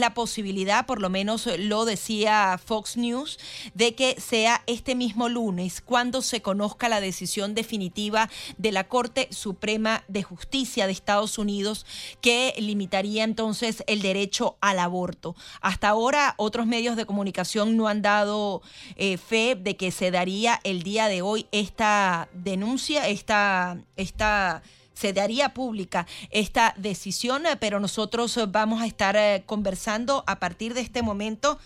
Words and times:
la 0.00 0.14
posibilidad, 0.14 0.86
por 0.86 1.00
lo 1.00 1.10
menos 1.10 1.46
lo 1.58 1.84
decía 1.84 2.58
Fox 2.64 2.96
News, 2.96 3.38
de 3.74 3.94
que 3.94 4.20
sea 4.20 4.62
este 4.66 4.94
mismo 4.94 5.28
lunes 5.28 5.80
cuando 5.80 6.22
se 6.22 6.42
conozca 6.42 6.88
la 6.88 7.00
decisión 7.00 7.54
definitiva 7.54 8.30
de 8.58 8.72
la 8.72 8.88
Corte 8.88 9.28
Suprema 9.30 10.02
de 10.08 10.22
Justicia 10.22 10.86
de 10.86 10.92
Estados 10.92 11.38
Unidos 11.38 11.86
que 12.20 12.54
limitaría 12.58 13.24
entonces 13.24 13.84
el 13.86 14.02
derecho 14.02 14.56
al 14.60 14.78
aborto. 14.78 15.36
Hasta 15.60 15.88
ahora 15.88 16.34
otros 16.36 16.66
medios 16.66 16.96
de 16.96 17.06
comunicación 17.06 17.76
no 17.76 17.88
han 17.88 18.02
dado 18.02 18.62
eh, 18.96 19.16
fe 19.16 19.54
de 19.54 19.76
que 19.76 19.90
se 19.90 20.10
daría 20.10 20.60
el 20.64 20.82
día 20.82 21.08
de 21.08 21.22
hoy 21.22 21.46
esta 21.52 22.28
denuncia, 22.32 23.08
esta, 23.08 23.78
esta 23.96 24.62
se 25.00 25.14
daría 25.14 25.54
pública 25.54 26.06
esta 26.30 26.74
decisión, 26.76 27.44
pero 27.58 27.80
nosotros 27.80 28.38
vamos 28.48 28.82
a 28.82 28.86
estar 28.86 29.16
eh, 29.16 29.42
conversando 29.46 30.24
a 30.26 30.38
partir 30.38 30.74
de 30.74 30.82
este 30.82 31.02
momento 31.02 31.58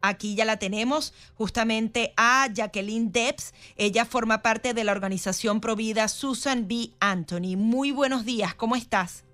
Aquí 0.00 0.36
ya 0.36 0.44
la 0.44 0.58
tenemos 0.58 1.12
justamente 1.34 2.12
a 2.16 2.46
Jacqueline 2.54 3.10
Debs. 3.10 3.52
Ella 3.76 4.04
forma 4.04 4.42
parte 4.42 4.72
de 4.72 4.84
la 4.84 4.92
organización 4.92 5.60
Provida 5.60 6.06
Susan 6.06 6.68
B. 6.68 6.90
Anthony. 7.00 7.56
Muy 7.56 7.90
buenos 7.90 8.24
días, 8.24 8.54
¿cómo 8.54 8.76
estás? 8.76 9.24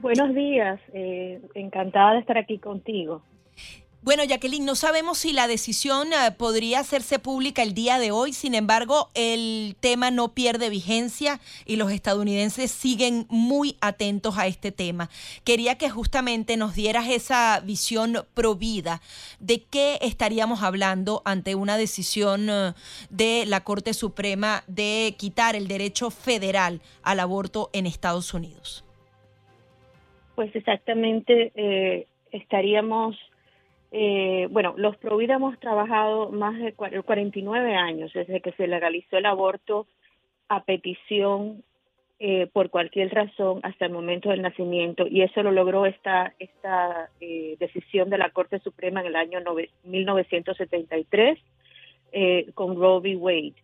Buenos 0.00 0.34
días, 0.34 0.78
eh, 0.92 1.40
encantada 1.54 2.12
de 2.12 2.18
estar 2.18 2.36
aquí 2.36 2.58
contigo. 2.58 3.22
Bueno, 4.04 4.24
Jacqueline, 4.24 4.64
no 4.64 4.74
sabemos 4.74 5.18
si 5.18 5.32
la 5.32 5.46
decisión 5.46 6.08
eh, 6.12 6.32
podría 6.36 6.80
hacerse 6.80 7.20
pública 7.20 7.62
el 7.62 7.72
día 7.72 8.00
de 8.00 8.10
hoy, 8.10 8.32
sin 8.32 8.56
embargo, 8.56 9.10
el 9.14 9.76
tema 9.78 10.10
no 10.10 10.34
pierde 10.34 10.70
vigencia 10.70 11.38
y 11.66 11.76
los 11.76 11.92
estadounidenses 11.92 12.72
siguen 12.72 13.26
muy 13.28 13.76
atentos 13.80 14.38
a 14.38 14.48
este 14.48 14.72
tema. 14.72 15.08
Quería 15.44 15.78
que 15.78 15.88
justamente 15.88 16.56
nos 16.56 16.74
dieras 16.74 17.08
esa 17.08 17.60
visión 17.60 18.24
provida 18.34 19.00
de 19.38 19.62
qué 19.62 19.98
estaríamos 20.02 20.64
hablando 20.64 21.22
ante 21.24 21.54
una 21.54 21.76
decisión 21.76 22.50
eh, 22.50 22.72
de 23.08 23.44
la 23.46 23.62
Corte 23.62 23.94
Suprema 23.94 24.64
de 24.66 25.14
quitar 25.16 25.54
el 25.54 25.68
derecho 25.68 26.10
federal 26.10 26.80
al 27.04 27.20
aborto 27.20 27.70
en 27.72 27.86
Estados 27.86 28.34
Unidos. 28.34 28.84
Pues 30.34 30.52
exactamente 30.56 31.52
eh, 31.54 32.08
estaríamos 32.32 33.16
eh, 33.92 34.48
bueno, 34.50 34.74
los 34.76 34.96
Provida 34.96 35.34
hemos 35.34 35.58
trabajado 35.60 36.30
más 36.30 36.58
de 36.58 36.72
49 36.72 37.74
años 37.74 38.12
desde 38.12 38.40
que 38.40 38.52
se 38.52 38.66
legalizó 38.66 39.18
el 39.18 39.26
aborto 39.26 39.86
a 40.48 40.64
petición 40.64 41.62
eh, 42.18 42.46
por 42.52 42.70
cualquier 42.70 43.12
razón 43.12 43.60
hasta 43.62 43.86
el 43.86 43.92
momento 43.92 44.30
del 44.30 44.42
nacimiento 44.42 45.06
y 45.06 45.22
eso 45.22 45.42
lo 45.42 45.50
logró 45.50 45.86
esta 45.86 46.32
esta 46.38 47.10
eh, 47.20 47.56
decisión 47.58 48.10
de 48.10 48.18
la 48.18 48.30
Corte 48.30 48.60
Suprema 48.60 49.00
en 49.00 49.08
el 49.08 49.16
año 49.16 49.40
1973 49.84 51.38
eh, 52.12 52.50
con 52.54 52.76
Roe 52.76 53.00
v. 53.00 53.16
Wade. 53.16 53.54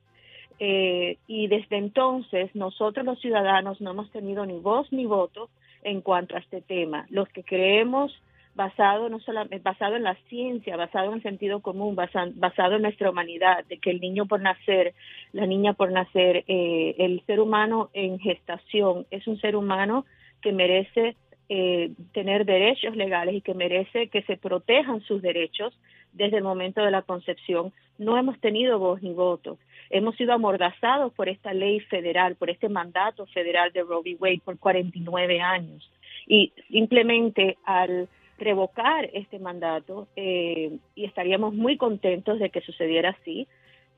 Eh, 0.60 1.18
y 1.26 1.46
desde 1.46 1.76
entonces 1.76 2.54
nosotros 2.54 3.06
los 3.06 3.20
ciudadanos 3.20 3.80
no 3.80 3.92
hemos 3.92 4.10
tenido 4.10 4.44
ni 4.44 4.58
voz 4.58 4.92
ni 4.92 5.06
voto 5.06 5.50
en 5.84 6.00
cuanto 6.00 6.34
a 6.34 6.40
este 6.40 6.60
tema. 6.60 7.06
Los 7.10 7.28
que 7.28 7.44
creemos 7.44 8.12
basado 8.58 9.08
no 9.08 9.20
solamente 9.20 9.60
basado 9.60 9.94
en 9.94 10.02
la 10.02 10.16
ciencia, 10.28 10.76
basado 10.76 11.10
en 11.10 11.14
el 11.14 11.22
sentido 11.22 11.60
común, 11.60 11.94
basado, 11.94 12.74
en 12.74 12.82
nuestra 12.82 13.08
humanidad, 13.08 13.64
de 13.66 13.78
que 13.78 13.90
el 13.90 14.00
niño 14.00 14.26
por 14.26 14.40
nacer, 14.40 14.94
la 15.32 15.46
niña 15.46 15.74
por 15.74 15.92
nacer, 15.92 16.44
eh, 16.48 16.96
el 16.98 17.22
ser 17.24 17.38
humano 17.38 17.88
en 17.92 18.18
gestación 18.18 19.06
es 19.12 19.28
un 19.28 19.40
ser 19.40 19.54
humano 19.54 20.04
que 20.42 20.52
merece 20.52 21.14
eh, 21.48 21.92
tener 22.12 22.44
derechos 22.44 22.96
legales 22.96 23.36
y 23.36 23.40
que 23.42 23.54
merece 23.54 24.08
que 24.08 24.22
se 24.22 24.36
protejan 24.36 25.02
sus 25.02 25.22
derechos 25.22 25.72
desde 26.12 26.38
el 26.38 26.42
momento 26.42 26.82
de 26.82 26.90
la 26.90 27.02
concepción. 27.02 27.72
No 27.96 28.18
hemos 28.18 28.40
tenido 28.40 28.80
voz 28.80 29.00
ni 29.02 29.12
voto. 29.14 29.56
Hemos 29.88 30.16
sido 30.16 30.32
amordazados 30.32 31.12
por 31.14 31.28
esta 31.28 31.54
ley 31.54 31.78
federal, 31.78 32.34
por 32.34 32.50
este 32.50 32.68
mandato 32.68 33.24
federal 33.26 33.72
de 33.72 33.82
Roe 33.82 34.02
v. 34.02 34.16
Wade 34.18 34.42
por 34.44 34.58
49 34.58 35.40
años. 35.40 35.88
Y 36.26 36.52
simplemente 36.70 37.56
al 37.64 38.08
revocar 38.38 39.10
este 39.12 39.38
mandato 39.38 40.08
eh, 40.16 40.78
y 40.94 41.04
estaríamos 41.04 41.54
muy 41.54 41.76
contentos 41.76 42.38
de 42.38 42.50
que 42.50 42.60
sucediera 42.60 43.10
así. 43.10 43.48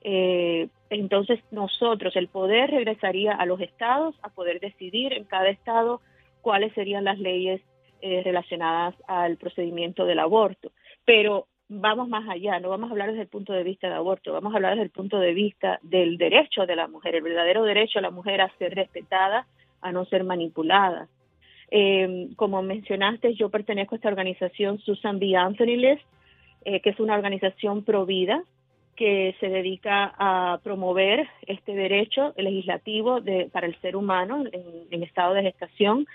Eh, 0.03 0.67
entonces 0.89 1.39
nosotros, 1.51 2.15
el 2.15 2.27
poder 2.27 2.71
regresaría 2.71 3.33
a 3.33 3.45
los 3.45 3.61
estados 3.61 4.15
a 4.23 4.29
poder 4.29 4.59
decidir 4.59 5.13
en 5.13 5.25
cada 5.25 5.49
estado 5.49 6.01
cuáles 6.41 6.73
serían 6.73 7.03
las 7.03 7.19
leyes 7.19 7.61
eh, 8.01 8.21
relacionadas 8.23 8.95
al 9.07 9.37
procedimiento 9.37 10.05
del 10.05 10.19
aborto. 10.19 10.71
Pero 11.05 11.47
vamos 11.69 12.09
más 12.09 12.27
allá, 12.27 12.59
no 12.59 12.69
vamos 12.69 12.89
a 12.89 12.93
hablar 12.93 13.09
desde 13.09 13.21
el 13.21 13.27
punto 13.27 13.53
de 13.53 13.63
vista 13.63 13.87
del 13.87 13.95
aborto, 13.95 14.33
vamos 14.33 14.53
a 14.53 14.57
hablar 14.57 14.71
desde 14.71 14.85
el 14.85 14.89
punto 14.89 15.19
de 15.19 15.33
vista 15.33 15.79
del 15.83 16.17
derecho 16.17 16.65
de 16.65 16.75
la 16.75 16.87
mujer, 16.87 17.15
el 17.15 17.21
verdadero 17.21 17.63
derecho 17.63 17.99
de 17.99 18.03
la 18.03 18.11
mujer 18.11 18.41
a 18.41 18.51
ser 18.57 18.75
respetada, 18.75 19.47
a 19.81 19.91
no 19.91 20.03
ser 20.05 20.25
manipulada, 20.25 21.07
eh, 21.71 22.27
como 22.35 22.61
mencionaste, 22.61 23.33
yo 23.33 23.49
pertenezco 23.49 23.95
a 23.95 23.97
esta 23.97 24.09
organización 24.09 24.79
Susan 24.79 25.19
B. 25.19 25.35
Anthony 25.37 25.77
List, 25.77 26.03
eh, 26.65 26.81
que 26.81 26.89
es 26.89 26.99
una 26.99 27.15
organización 27.15 27.83
pro 27.83 28.05
vida 28.05 28.43
que 28.97 29.35
se 29.39 29.47
dedica 29.47 30.13
a 30.17 30.59
promover 30.63 31.27
este 31.47 31.73
derecho 31.73 32.33
legislativo 32.37 33.21
de, 33.21 33.49
para 33.51 33.65
el 33.65 33.79
ser 33.79 33.95
humano 33.95 34.43
en, 34.91 35.01
estado 35.01 35.33
de 35.33 35.43
gestación 35.43 36.05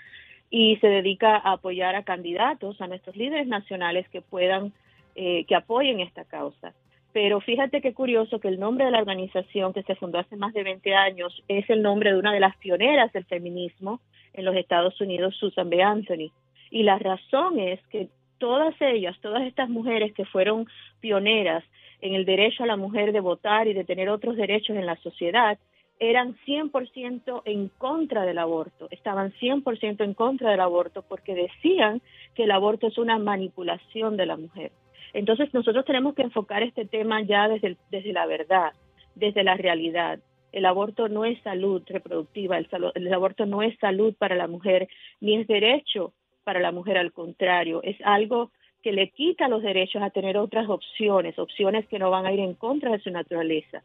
y 0.49 0.77
se 0.77 0.87
dedica 0.87 1.35
a 1.35 1.53
apoyar 1.53 1.95
a 1.95 2.03
candidatos, 2.03 2.79
a 2.79 2.87
nuestros 2.87 3.15
líderes 3.17 3.47
nacionales 3.47 4.07
que 4.09 4.21
puedan, 4.21 4.71
eh, 5.15 5.43
que 5.45 5.55
apoyen 5.55 5.99
esta 5.99 6.23
causa. 6.23 6.73
Pero 7.17 7.41
fíjate 7.41 7.81
qué 7.81 7.95
curioso 7.95 8.39
que 8.39 8.47
el 8.47 8.59
nombre 8.59 8.85
de 8.85 8.91
la 8.91 8.99
organización 8.99 9.73
que 9.73 9.81
se 9.81 9.95
fundó 9.95 10.19
hace 10.19 10.35
más 10.35 10.53
de 10.53 10.61
20 10.61 10.93
años 10.93 11.43
es 11.47 11.67
el 11.67 11.81
nombre 11.81 12.11
de 12.11 12.19
una 12.19 12.31
de 12.31 12.39
las 12.39 12.55
pioneras 12.57 13.11
del 13.11 13.25
feminismo 13.25 14.01
en 14.33 14.45
los 14.45 14.55
Estados 14.55 15.01
Unidos, 15.01 15.35
Susan 15.35 15.67
B. 15.67 15.81
Anthony. 15.81 16.29
Y 16.69 16.83
la 16.83 16.99
razón 16.99 17.57
es 17.57 17.79
que 17.87 18.09
todas 18.37 18.75
ellas, 18.81 19.17
todas 19.19 19.47
estas 19.47 19.67
mujeres 19.67 20.13
que 20.13 20.25
fueron 20.25 20.67
pioneras 20.99 21.63
en 22.01 22.13
el 22.13 22.23
derecho 22.23 22.61
a 22.61 22.67
la 22.67 22.77
mujer 22.77 23.11
de 23.13 23.19
votar 23.19 23.67
y 23.67 23.73
de 23.73 23.83
tener 23.83 24.09
otros 24.09 24.35
derechos 24.35 24.77
en 24.77 24.85
la 24.85 24.97
sociedad, 24.97 25.57
eran 25.99 26.35
100% 26.45 27.41
en 27.45 27.69
contra 27.79 28.25
del 28.25 28.37
aborto, 28.37 28.89
estaban 28.91 29.33
100% 29.41 30.03
en 30.03 30.13
contra 30.13 30.51
del 30.51 30.59
aborto 30.59 31.01
porque 31.01 31.33
decían 31.33 31.99
que 32.35 32.43
el 32.43 32.51
aborto 32.51 32.85
es 32.85 32.99
una 32.99 33.17
manipulación 33.17 34.17
de 34.17 34.25
la 34.27 34.37
mujer. 34.37 34.71
Entonces 35.13 35.53
nosotros 35.53 35.85
tenemos 35.85 36.15
que 36.15 36.23
enfocar 36.23 36.63
este 36.63 36.85
tema 36.85 37.21
ya 37.21 37.47
desde, 37.47 37.77
desde 37.91 38.13
la 38.13 38.25
verdad, 38.25 38.71
desde 39.15 39.43
la 39.43 39.55
realidad. 39.55 40.19
El 40.51 40.65
aborto 40.65 41.09
no 41.09 41.25
es 41.25 41.41
salud 41.41 41.83
reproductiva, 41.87 42.57
el, 42.57 43.13
aborto 43.13 43.45
no 43.45 43.61
es 43.61 43.77
salud 43.79 44.15
para 44.17 44.35
la 44.35 44.47
mujer, 44.47 44.87
ni 45.19 45.35
es 45.35 45.47
derecho 45.47 46.13
para 46.43 46.59
la 46.59 46.71
mujer, 46.71 46.97
al 46.97 47.11
contrario, 47.11 47.81
es 47.83 47.97
algo 48.03 48.51
que 48.81 48.93
le 48.93 49.09
quita 49.09 49.49
los 49.49 49.61
derechos 49.61 50.01
a 50.01 50.11
tener 50.11 50.37
otras 50.37 50.69
opciones, 50.69 51.37
opciones 51.37 51.87
que 51.87 51.99
no 51.99 52.09
van 52.09 52.25
a 52.25 52.31
ir 52.31 52.39
en 52.39 52.53
contra 52.53 52.91
de 52.91 52.99
su 52.99 53.11
naturaleza. 53.11 53.83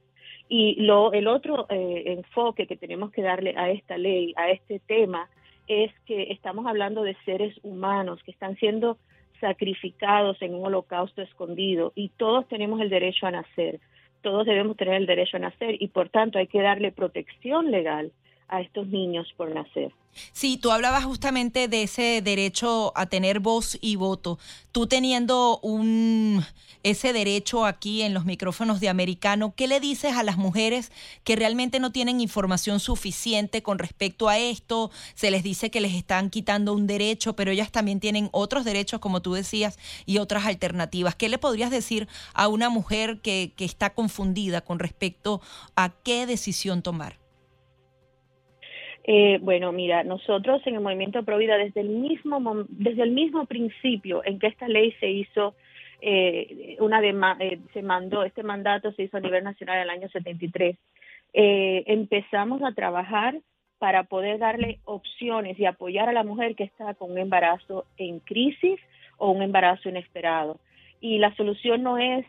Y 0.48 0.76
lo, 0.82 1.12
el 1.12 1.26
otro 1.26 1.66
eh, 1.70 2.04
enfoque 2.06 2.66
que 2.66 2.76
tenemos 2.76 3.10
que 3.10 3.22
darle 3.22 3.54
a 3.56 3.70
esta 3.70 3.98
ley, 3.98 4.32
a 4.36 4.50
este 4.50 4.80
tema, 4.80 5.28
es 5.66 5.92
que 6.06 6.32
estamos 6.32 6.66
hablando 6.66 7.02
de 7.02 7.16
seres 7.24 7.54
humanos 7.62 8.22
que 8.22 8.30
están 8.30 8.56
siendo 8.56 8.98
sacrificados 9.42 10.40
en 10.40 10.54
un 10.54 10.64
holocausto 10.64 11.20
escondido 11.20 11.92
y 11.94 12.10
todos 12.16 12.48
tenemos 12.48 12.80
el 12.80 12.88
derecho 12.88 13.26
a 13.26 13.32
nacer, 13.32 13.80
todos 14.22 14.46
debemos 14.46 14.76
tener 14.76 14.94
el 14.94 15.06
derecho 15.06 15.36
a 15.36 15.40
nacer 15.40 15.76
y 15.80 15.88
por 15.88 16.08
tanto 16.08 16.38
hay 16.38 16.46
que 16.46 16.62
darle 16.62 16.92
protección 16.92 17.70
legal 17.70 18.12
a 18.48 18.60
estos 18.60 18.86
niños 18.88 19.32
por 19.36 19.52
nacer. 19.52 19.92
Sí, 20.32 20.58
tú 20.58 20.70
hablabas 20.70 21.04
justamente 21.04 21.68
de 21.68 21.84
ese 21.84 22.20
derecho 22.22 22.92
a 22.94 23.06
tener 23.06 23.40
voz 23.40 23.78
y 23.80 23.96
voto. 23.96 24.38
Tú 24.70 24.86
teniendo 24.86 25.58
un 25.62 26.44
ese 26.82 27.12
derecho 27.12 27.64
aquí 27.64 28.02
en 28.02 28.12
los 28.12 28.24
micrófonos 28.24 28.80
de 28.80 28.88
americano, 28.88 29.54
¿qué 29.56 29.68
le 29.68 29.78
dices 29.78 30.16
a 30.16 30.22
las 30.22 30.36
mujeres 30.36 30.90
que 31.22 31.36
realmente 31.36 31.78
no 31.78 31.92
tienen 31.92 32.20
información 32.20 32.80
suficiente 32.80 33.62
con 33.62 33.78
respecto 33.78 34.28
a 34.28 34.38
esto? 34.38 34.90
Se 35.14 35.30
les 35.30 35.42
dice 35.42 35.70
que 35.70 35.80
les 35.80 35.94
están 35.94 36.28
quitando 36.28 36.74
un 36.74 36.86
derecho, 36.86 37.36
pero 37.36 37.50
ellas 37.50 37.70
también 37.70 38.00
tienen 38.00 38.28
otros 38.32 38.64
derechos, 38.64 39.00
como 39.00 39.22
tú 39.22 39.32
decías, 39.32 39.78
y 40.06 40.18
otras 40.18 40.44
alternativas. 40.44 41.14
¿Qué 41.14 41.28
le 41.28 41.38
podrías 41.38 41.70
decir 41.70 42.08
a 42.34 42.48
una 42.48 42.68
mujer 42.68 43.20
que, 43.20 43.52
que 43.56 43.64
está 43.64 43.90
confundida 43.94 44.60
con 44.62 44.78
respecto 44.78 45.40
a 45.76 45.90
qué 46.02 46.26
decisión 46.26 46.82
tomar? 46.82 47.21
Eh, 49.04 49.38
bueno, 49.42 49.72
mira, 49.72 50.04
nosotros 50.04 50.62
en 50.66 50.76
el 50.76 50.80
Movimiento 50.80 51.24
Pro 51.24 51.38
Vida 51.38 51.56
desde 51.56 51.80
el 51.80 51.88
mismo 51.88 52.64
desde 52.68 53.02
el 53.02 53.10
mismo 53.10 53.46
principio 53.46 54.22
en 54.24 54.38
que 54.38 54.46
esta 54.46 54.68
ley 54.68 54.92
se 55.00 55.10
hizo 55.10 55.54
eh, 56.00 56.76
una 56.78 57.00
eh, 57.02 57.58
se 57.72 57.82
mandó 57.82 58.22
este 58.22 58.44
mandato 58.44 58.92
se 58.92 59.02
hizo 59.04 59.16
a 59.16 59.20
nivel 59.20 59.42
nacional 59.42 59.78
en 59.78 59.82
el 59.82 59.90
año 59.90 60.08
73 60.08 60.76
eh, 61.32 61.84
empezamos 61.86 62.62
a 62.62 62.72
trabajar 62.72 63.40
para 63.78 64.04
poder 64.04 64.38
darle 64.38 64.80
opciones 64.84 65.58
y 65.58 65.64
apoyar 65.64 66.08
a 66.08 66.12
la 66.12 66.24
mujer 66.24 66.54
que 66.54 66.64
está 66.64 66.94
con 66.94 67.12
un 67.12 67.18
embarazo 67.18 67.86
en 67.96 68.20
crisis 68.20 68.78
o 69.16 69.30
un 69.30 69.42
embarazo 69.42 69.88
inesperado. 69.88 70.60
Y 71.00 71.18
la 71.18 71.34
solución 71.34 71.82
no 71.82 71.98
es 71.98 72.26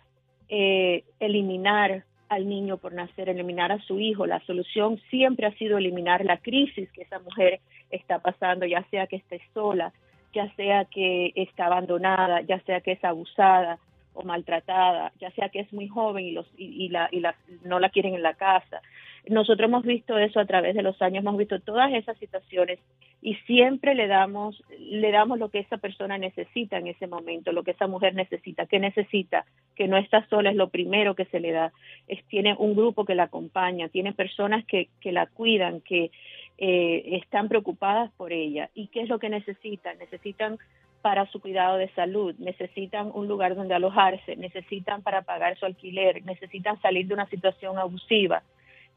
eh, 0.50 1.04
eliminar 1.20 2.06
al 2.34 2.48
niño 2.48 2.78
por 2.78 2.94
nacer, 2.94 3.30
eliminar 3.30 3.72
a 3.72 3.80
su 3.80 4.00
hijo. 4.00 4.26
La 4.26 4.40
solución 4.42 5.00
siempre 5.10 5.48
ha 5.48 5.54
sido 5.54 5.78
eliminar 5.78 6.24
la 6.26 6.38
crisis 6.38 6.92
que 6.92 7.04
esa 7.04 7.20
mujer 7.20 7.60
está 7.90 8.20
pasando, 8.20 8.66
ya 8.66 8.84
sea 8.90 9.08
que 9.08 9.18
esté 9.18 9.42
sola, 9.54 9.94
ya 10.34 10.54
sea 10.56 10.86
que 10.86 11.32
está 11.36 11.68
abandonada, 11.68 12.42
ya 12.42 12.60
sea 12.62 12.82
que 12.82 12.94
es 12.94 13.04
abusada 13.04 13.80
o 14.14 14.24
maltratada, 14.24 15.12
ya 15.20 15.32
sea 15.32 15.50
que 15.50 15.60
es 15.62 15.74
muy 15.74 15.88
joven 15.88 16.26
y, 16.26 16.32
los, 16.32 16.48
y, 16.58 16.90
la, 16.90 17.10
y 17.12 17.20
la, 17.20 17.36
no 17.64 17.80
la 17.80 17.90
quieren 17.90 18.16
en 18.16 18.24
la 18.24 18.34
casa. 18.34 18.82
Nosotros 19.30 19.68
hemos 19.70 19.84
visto 19.84 20.18
eso 20.18 20.40
a 20.40 20.46
través 20.46 20.76
de 20.76 20.82
los 20.82 21.02
años, 21.02 21.24
hemos 21.24 21.38
visto 21.38 21.60
todas 21.62 21.94
esas 21.94 22.18
situaciones 22.18 22.80
y 23.22 23.36
siempre 23.46 23.96
le 23.96 24.08
damos, 24.08 24.62
le 24.78 25.12
damos 25.12 25.40
lo 25.40 25.50
que 25.50 25.60
esa 25.60 25.78
persona 25.78 26.18
necesita 26.18 26.78
en 26.78 26.88
ese 26.88 27.08
momento, 27.08 27.54
lo 27.54 27.64
que 27.64 27.72
esa 27.72 27.88
mujer 27.88 28.16
necesita, 28.16 28.66
que 28.66 28.80
necesita, 28.80 29.46
que 29.76 29.88
no 29.88 29.98
está 29.98 30.28
sola 30.28 30.50
es 30.50 30.58
lo 30.58 30.70
primero 30.70 31.16
que 31.16 31.26
se 31.26 31.40
le 31.40 31.52
da, 31.52 31.72
es, 32.08 32.24
tiene 32.26 32.54
un 32.58 32.76
grupo 32.76 33.06
que 33.06 33.16
la 33.16 33.24
acompaña, 33.24 33.88
tiene 33.88 34.12
personas 34.12 34.66
que, 34.66 34.90
que 35.00 35.14
la 35.14 35.28
cuidan, 35.28 35.80
que 35.80 36.12
eh, 36.58 37.18
están 37.22 37.48
preocupadas 37.48 38.12
por 38.18 38.34
ella. 38.34 38.70
¿Y 38.74 38.88
qué 38.88 39.02
es 39.02 39.10
lo 39.10 39.20
que 39.20 39.30
necesitan? 39.30 39.98
Necesitan 40.00 40.58
para 41.02 41.26
su 41.28 41.42
cuidado 41.42 41.78
de 41.78 41.90
salud, 41.90 42.36
necesitan 42.40 43.12
un 43.14 43.28
lugar 43.28 43.56
donde 43.56 43.74
alojarse, 43.74 44.38
necesitan 44.38 45.02
para 45.02 45.24
pagar 45.24 45.58
su 45.58 45.66
alquiler, 45.66 46.24
necesitan 46.24 46.82
salir 46.82 47.08
de 47.08 47.14
una 47.14 47.30
situación 47.30 47.78
abusiva. 47.78 48.44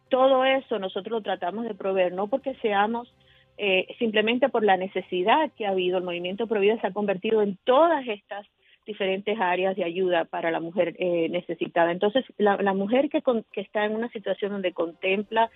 Todo 0.08 0.44
eso 0.44 0.78
nosotros 0.78 1.12
lo 1.12 1.22
tratamos 1.22 1.64
de 1.64 1.74
proveer, 1.74 2.12
no 2.12 2.28
porque 2.28 2.54
seamos 2.56 3.12
eh, 3.58 3.86
simplemente 3.98 4.48
por 4.48 4.64
la 4.64 4.76
necesidad 4.76 5.50
que 5.56 5.66
ha 5.66 5.70
habido, 5.70 5.98
el 5.98 6.04
movimiento 6.04 6.46
Provida 6.46 6.78
se 6.80 6.86
ha 6.86 6.92
convertido 6.92 7.42
en 7.42 7.56
todas 7.64 8.06
estas 8.06 8.46
diferentes 8.84 9.38
áreas 9.40 9.74
de 9.76 9.84
ayuda 9.84 10.26
para 10.26 10.50
la 10.50 10.60
mujer 10.60 10.94
eh, 10.98 11.28
necesitada. 11.30 11.90
Entonces, 11.90 12.24
la, 12.38 12.72
mujer 12.74 13.08
que, 13.08 13.22
que, 13.52 13.60
está 13.60 13.84
en 13.84 13.96
una 13.96 14.08
situación 14.10 14.52
donde 14.52 14.72
contempla, 14.72 15.50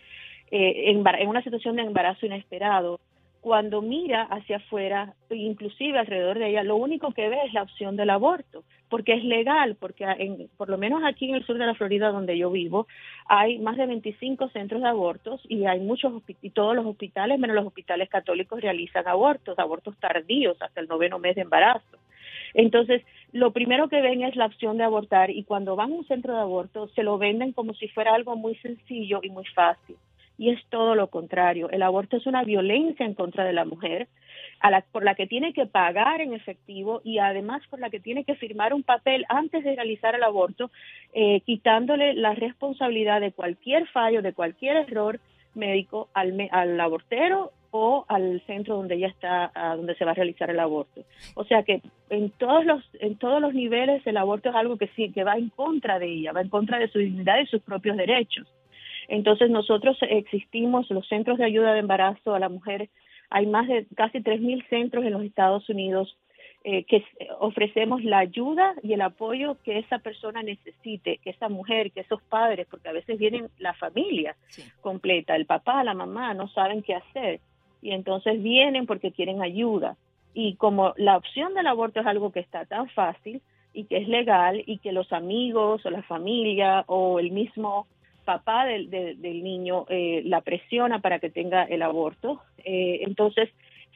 eh, 0.50 0.90
en, 0.90 1.28
una 1.28 1.42
situación 1.42 1.76
de 1.76 1.82
embarazo 1.82 2.26
inesperado, 2.26 2.98
cuando 3.40 3.80
mira 3.80 4.22
hacia 4.24 4.56
afuera, 4.56 5.14
inclusive 5.30 5.98
alrededor 5.98 6.38
de 6.38 6.50
ella, 6.50 6.62
lo 6.62 6.76
único 6.76 7.12
que 7.12 7.28
ve 7.28 7.38
es 7.46 7.52
la 7.54 7.62
opción 7.62 7.96
del 7.96 8.10
aborto, 8.10 8.64
porque 8.88 9.14
es 9.14 9.24
legal, 9.24 9.76
porque 9.80 10.04
en, 10.04 10.48
por 10.56 10.68
lo 10.68 10.76
menos 10.76 11.02
aquí 11.04 11.28
en 11.28 11.36
el 11.36 11.46
sur 11.46 11.56
de 11.56 11.64
la 11.64 11.74
Florida 11.74 12.10
donde 12.10 12.36
yo 12.36 12.50
vivo, 12.50 12.86
hay 13.26 13.58
más 13.58 13.76
de 13.76 13.86
25 13.86 14.48
centros 14.50 14.82
de 14.82 14.88
abortos 14.88 15.40
y 15.48 15.64
hay 15.64 15.80
muchos 15.80 16.22
y 16.42 16.50
todos 16.50 16.76
los 16.76 16.84
hospitales, 16.84 17.38
menos 17.38 17.56
los 17.56 17.66
hospitales 17.66 18.10
católicos 18.10 18.60
realizan 18.60 19.08
abortos, 19.08 19.58
abortos 19.58 19.96
tardíos 19.98 20.60
hasta 20.60 20.80
el 20.80 20.88
noveno 20.88 21.18
mes 21.18 21.36
de 21.36 21.42
embarazo. 21.42 21.98
Entonces, 22.52 23.02
lo 23.32 23.52
primero 23.52 23.88
que 23.88 24.02
ven 24.02 24.22
es 24.22 24.36
la 24.36 24.46
opción 24.46 24.76
de 24.76 24.84
abortar 24.84 25.30
y 25.30 25.44
cuando 25.44 25.76
van 25.76 25.92
a 25.92 25.94
un 25.94 26.06
centro 26.06 26.34
de 26.34 26.40
aborto 26.40 26.88
se 26.88 27.04
lo 27.04 27.16
venden 27.16 27.52
como 27.52 27.74
si 27.74 27.88
fuera 27.88 28.14
algo 28.14 28.36
muy 28.36 28.56
sencillo 28.56 29.20
y 29.22 29.30
muy 29.30 29.46
fácil 29.46 29.96
y 30.40 30.48
es 30.48 30.58
todo 30.70 30.94
lo 30.94 31.08
contrario. 31.08 31.68
El 31.68 31.82
aborto 31.82 32.16
es 32.16 32.26
una 32.26 32.44
violencia 32.44 33.04
en 33.04 33.12
contra 33.12 33.44
de 33.44 33.52
la 33.52 33.66
mujer, 33.66 34.08
a 34.60 34.70
la, 34.70 34.80
por 34.80 35.04
la 35.04 35.14
que 35.14 35.26
tiene 35.26 35.52
que 35.52 35.66
pagar 35.66 36.22
en 36.22 36.32
efectivo 36.32 37.02
y 37.04 37.18
además 37.18 37.60
por 37.68 37.78
la 37.78 37.90
que 37.90 38.00
tiene 38.00 38.24
que 38.24 38.36
firmar 38.36 38.72
un 38.72 38.82
papel 38.82 39.26
antes 39.28 39.62
de 39.62 39.74
realizar 39.74 40.14
el 40.14 40.22
aborto, 40.22 40.70
eh, 41.12 41.42
quitándole 41.42 42.14
la 42.14 42.32
responsabilidad 42.32 43.20
de 43.20 43.32
cualquier 43.32 43.86
fallo, 43.88 44.22
de 44.22 44.32
cualquier 44.32 44.76
error 44.76 45.20
médico 45.54 46.08
al, 46.14 46.48
al 46.52 46.80
abortero 46.80 47.52
o 47.70 48.06
al 48.08 48.40
centro 48.46 48.76
donde 48.76 48.94
ella 48.94 49.08
está, 49.08 49.52
donde 49.76 49.94
se 49.94 50.06
va 50.06 50.12
a 50.12 50.14
realizar 50.14 50.48
el 50.48 50.58
aborto. 50.58 51.02
O 51.34 51.44
sea 51.44 51.64
que 51.64 51.82
en 52.08 52.30
todos 52.30 52.64
los 52.64 52.82
en 52.94 53.18
todos 53.18 53.42
los 53.42 53.52
niveles 53.52 54.06
el 54.06 54.16
aborto 54.16 54.48
es 54.48 54.54
algo 54.54 54.78
que 54.78 54.88
sí 54.96 55.12
que 55.12 55.22
va 55.22 55.34
en 55.34 55.50
contra 55.50 55.98
de 55.98 56.06
ella, 56.06 56.32
va 56.32 56.40
en 56.40 56.48
contra 56.48 56.78
de 56.78 56.88
su 56.88 56.98
dignidad 56.98 57.38
y 57.40 57.46
sus 57.46 57.60
propios 57.60 57.98
derechos. 57.98 58.48
Entonces 59.10 59.50
nosotros 59.50 59.98
existimos, 60.02 60.88
los 60.88 61.06
centros 61.08 61.36
de 61.36 61.44
ayuda 61.44 61.72
de 61.72 61.80
embarazo 61.80 62.32
a 62.32 62.38
la 62.38 62.48
mujer, 62.48 62.88
hay 63.28 63.44
más 63.46 63.66
de 63.66 63.84
casi 63.96 64.18
3.000 64.18 64.68
centros 64.68 65.04
en 65.04 65.12
los 65.12 65.24
Estados 65.24 65.68
Unidos 65.68 66.16
eh, 66.62 66.84
que 66.84 67.04
ofrecemos 67.40 68.04
la 68.04 68.18
ayuda 68.18 68.74
y 68.84 68.92
el 68.92 69.00
apoyo 69.00 69.56
que 69.64 69.78
esa 69.78 69.98
persona 69.98 70.44
necesite, 70.44 71.18
que 71.18 71.30
esa 71.30 71.48
mujer, 71.48 71.90
que 71.90 72.02
esos 72.02 72.22
padres, 72.22 72.68
porque 72.70 72.88
a 72.88 72.92
veces 72.92 73.18
vienen 73.18 73.48
la 73.58 73.74
familia 73.74 74.36
completa, 74.80 75.34
el 75.34 75.46
papá, 75.46 75.82
la 75.82 75.94
mamá, 75.94 76.32
no 76.34 76.46
saben 76.46 76.82
qué 76.82 76.94
hacer 76.94 77.40
y 77.82 77.90
entonces 77.90 78.40
vienen 78.40 78.86
porque 78.86 79.10
quieren 79.10 79.42
ayuda. 79.42 79.96
Y 80.34 80.54
como 80.54 80.94
la 80.96 81.16
opción 81.16 81.54
del 81.54 81.66
aborto 81.66 81.98
es 81.98 82.06
algo 82.06 82.30
que 82.30 82.40
está 82.40 82.64
tan 82.64 82.88
fácil 82.90 83.42
y 83.72 83.86
que 83.86 83.96
es 83.96 84.06
legal 84.06 84.62
y 84.66 84.78
que 84.78 84.92
los 84.92 85.12
amigos 85.12 85.84
o 85.84 85.90
la 85.90 86.02
familia 86.04 86.84
o 86.86 87.18
el 87.18 87.32
mismo 87.32 87.88
papá 88.30 88.64
del, 88.64 88.90
del 88.90 89.42
niño 89.42 89.86
eh, 89.88 90.22
la 90.24 90.40
presiona 90.42 91.00
para 91.00 91.18
que 91.18 91.30
tenga 91.30 91.64
el 91.64 91.82
aborto, 91.82 92.40
eh, 92.58 93.00
entonces 93.02 93.48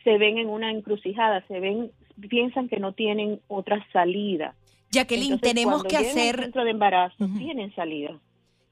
se 0.02 0.18
ven 0.18 0.38
en 0.38 0.48
una 0.48 0.72
encrucijada, 0.72 1.46
se 1.46 1.60
ven, 1.60 1.92
piensan 2.28 2.68
que 2.68 2.80
no 2.80 2.92
tienen 2.92 3.40
otra 3.46 3.86
salida. 3.92 4.54
Jacqueline, 4.90 5.38
tenemos 5.38 5.84
que 5.84 5.96
hacer... 5.96 6.40
Centro 6.40 6.64
de 6.64 6.70
embarazo, 6.70 7.28
tienen 7.38 7.72
salida. 7.74 8.18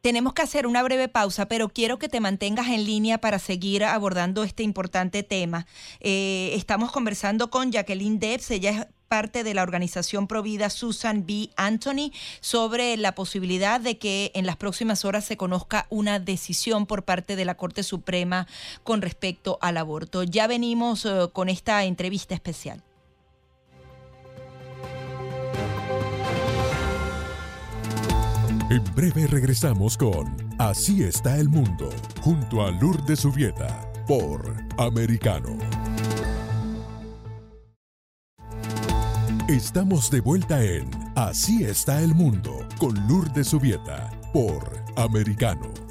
Tenemos 0.01 0.33
que 0.33 0.43
hacer 0.43 0.67
una 0.67 0.83
breve 0.83 1.09
pausa, 1.09 1.47
pero 1.47 1.69
quiero 1.69 1.97
que 1.99 2.09
te 2.09 2.19
mantengas 2.19 2.69
en 2.69 2.85
línea 2.85 3.19
para 3.19 3.39
seguir 3.39 3.85
abordando 3.85 4.43
este 4.43 4.65
importante 4.65 5.23
tema. 5.23 5.67
Eh, 6.01 6.51
estamos 6.55 6.91
conversando 6.91 7.51
con 7.51 7.71
Jacqueline 7.71 8.19
Debs, 8.19 8.51
ella 8.51 8.71
es 8.71 8.87
parte 9.13 9.45
de 9.45 9.53
la 9.53 9.63
organización 9.63 10.27
Provida 10.27 10.71
Susan 10.71 11.27
B. 11.27 11.51
Anthony 11.57 12.13
sobre 12.41 12.97
la 12.97 13.15
posibilidad 13.15 13.79
de 13.79 13.99
que 13.99 14.33
en 14.35 14.47
las 14.47 14.57
próximas 14.57 15.05
horas 15.05 15.27
se 15.27 15.37
conozca 15.37 15.87
una 15.91 16.19
decisión 16.19 16.87
por 16.87 17.03
parte 17.03 17.37
de 17.37 17.45
la 17.45 17.55
Corte 17.55 17.83
Suprema 17.83 18.47
con 18.85 19.03
respecto 19.03 19.59
al 19.61 19.77
aborto. 19.77 20.23
Ya 20.23 20.47
venimos 20.47 21.05
eh, 21.05 21.29
con 21.31 21.51
esta 21.51 21.85
entrevista 21.85 22.35
especial. 22.35 22.83
En 28.71 28.83
breve 28.95 29.27
regresamos 29.27 29.99
con 29.99 30.35
Así 30.59 31.03
está 31.03 31.37
el 31.37 31.51
mundo, 31.51 31.91
junto 32.23 32.65
a 32.65 32.71
Lourdes 32.71 33.21
Subieta, 33.21 33.93
por 34.09 34.57
Americano. 34.79 35.59
Estamos 39.53 40.11
de 40.11 40.23
vuelta 40.23 40.65
en 40.65 40.89
Así 41.15 41.65
está 41.65 42.01
el 42.01 42.15
mundo, 42.15 42.67
con 42.79 42.95
Lourdes 43.07 43.49
Subieta, 43.49 44.11
por 44.33 44.83
Americano. 44.97 45.82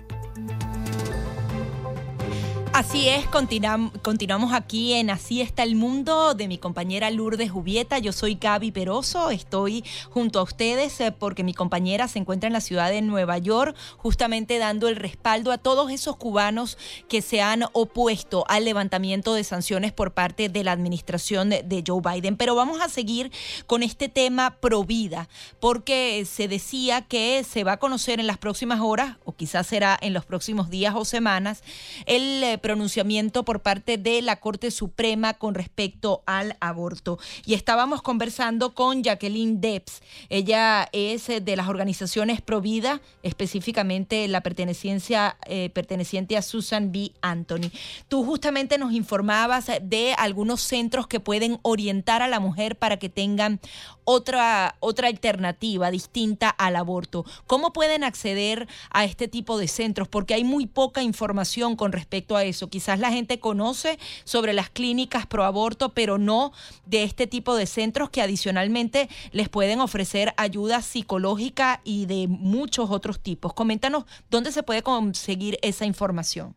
Así 2.82 3.08
es, 3.08 3.28
continuamos 3.28 4.54
aquí 4.54 4.94
en 4.94 5.12
Así 5.12 5.40
está 5.40 5.62
el 5.62 5.76
mundo 5.76 6.34
de 6.34 6.48
mi 6.48 6.58
compañera 6.58 7.12
Lourdes 7.12 7.52
Jubieta. 7.52 8.00
Yo 8.00 8.12
soy 8.12 8.40
Gaby 8.42 8.72
Peroso, 8.72 9.30
estoy 9.30 9.86
junto 10.10 10.40
a 10.40 10.42
ustedes 10.42 11.00
eh, 11.00 11.12
porque 11.12 11.44
mi 11.44 11.54
compañera 11.54 12.08
se 12.08 12.18
encuentra 12.18 12.48
en 12.48 12.54
la 12.54 12.60
ciudad 12.60 12.90
de 12.90 13.04
Nueva 13.04 13.38
York, 13.38 13.76
justamente 13.98 14.58
dando 14.58 14.88
el 14.88 14.96
respaldo 14.96 15.52
a 15.52 15.60
todos 15.60 15.92
esos 15.92 16.16
cubanos 16.16 16.80
que 17.08 17.22
se 17.22 17.40
han 17.40 17.66
opuesto 17.74 18.46
al 18.48 18.66
levantamiento 18.66 19.36
de 19.36 19.44
sanciones 19.44 19.94
por 19.94 20.16
parte 20.16 20.50
de 20.50 20.64
la 20.64 20.72
administración 20.72 21.52
de 21.52 21.84
Joe 21.86 22.02
Biden. 22.02 22.36
Pero 22.36 22.56
vamos 22.56 22.82
a 22.82 22.90
seguir 22.90 23.32
con 23.68 23.84
este 23.84 24.10
tema 24.10 24.58
pro 24.60 24.86
vida, 24.86 25.30
porque 25.60 26.26
se 26.26 26.48
decía 26.48 27.04
que 27.04 27.44
se 27.44 27.64
va 27.64 27.74
a 27.74 27.78
conocer 27.78 28.20
en 28.20 28.26
las 28.26 28.40
próximas 28.40 28.80
horas, 28.82 29.18
o 29.24 29.36
quizás 29.36 29.68
será 29.68 30.00
en 30.02 30.14
los 30.14 30.26
próximos 30.26 30.72
días 30.72 30.96
o 30.98 31.06
semanas, 31.06 31.62
el 32.08 32.44
eh, 32.44 32.58
pronunciamiento 32.72 33.44
por 33.44 33.60
parte 33.60 33.98
de 33.98 34.22
la 34.22 34.38
Corte 34.38 34.72
Suprema 34.72 35.34
con 35.34 35.56
respecto 35.56 36.24
al 36.26 36.56
aborto. 36.62 37.20
Y 37.46 37.54
estábamos 37.54 38.02
conversando 38.02 38.74
con 38.74 39.04
Jacqueline 39.04 39.60
Debs. 39.60 40.02
Ella 40.30 40.88
es 40.94 41.28
eh, 41.28 41.42
de 41.42 41.58
las 41.58 41.68
organizaciones 41.68 42.40
Provida, 42.40 43.02
específicamente 43.24 44.26
la 44.30 44.40
perteneciencia, 44.40 45.36
eh, 45.48 45.70
perteneciente 45.74 46.38
a 46.38 46.42
Susan 46.42 46.94
B. 46.94 47.12
Anthony. 47.22 47.72
Tú 48.08 48.24
justamente 48.24 48.78
nos 48.78 48.94
informabas 48.94 49.70
de 49.82 50.14
algunos 50.18 50.62
centros 50.62 51.08
que 51.08 51.20
pueden 51.20 51.60
orientar 51.64 52.22
a 52.22 52.30
la 52.30 52.40
mujer 52.40 52.78
para 52.78 52.98
que 52.98 53.10
tengan 53.10 53.60
otra, 54.04 54.76
otra 54.80 55.08
alternativa 55.08 55.92
distinta 55.92 56.50
al 56.50 56.76
aborto. 56.76 57.26
¿Cómo 57.48 57.74
pueden 57.74 58.04
acceder 58.04 58.68
a 58.92 59.06
este 59.06 59.28
tipo 59.28 59.58
de 59.58 59.68
centros? 59.68 60.08
Porque 60.08 60.34
hay 60.34 60.44
muy 60.44 60.66
poca 60.66 61.04
información 61.04 61.76
con 61.76 61.92
respecto 61.92 62.36
a 62.36 62.44
eso. 62.44 62.61
Quizás 62.70 63.00
la 63.00 63.12
gente 63.12 63.40
conoce 63.40 63.98
sobre 64.24 64.54
las 64.54 64.70
clínicas 64.70 65.26
pro 65.26 65.44
aborto, 65.44 65.90
pero 65.90 66.18
no 66.18 66.52
de 66.86 67.04
este 67.04 67.28
tipo 67.28 67.56
de 67.56 67.66
centros 67.66 68.10
que 68.10 68.22
adicionalmente 68.22 69.08
les 69.32 69.50
pueden 69.50 69.80
ofrecer 69.80 70.34
ayuda 70.38 70.82
psicológica 70.82 71.82
y 71.84 72.06
de 72.06 72.28
muchos 72.28 72.92
otros 72.92 73.22
tipos. 73.22 73.54
Coméntanos 73.54 74.06
dónde 74.30 74.52
se 74.52 74.64
puede 74.64 74.82
conseguir 74.82 75.58
esa 75.62 75.86
información. 75.86 76.56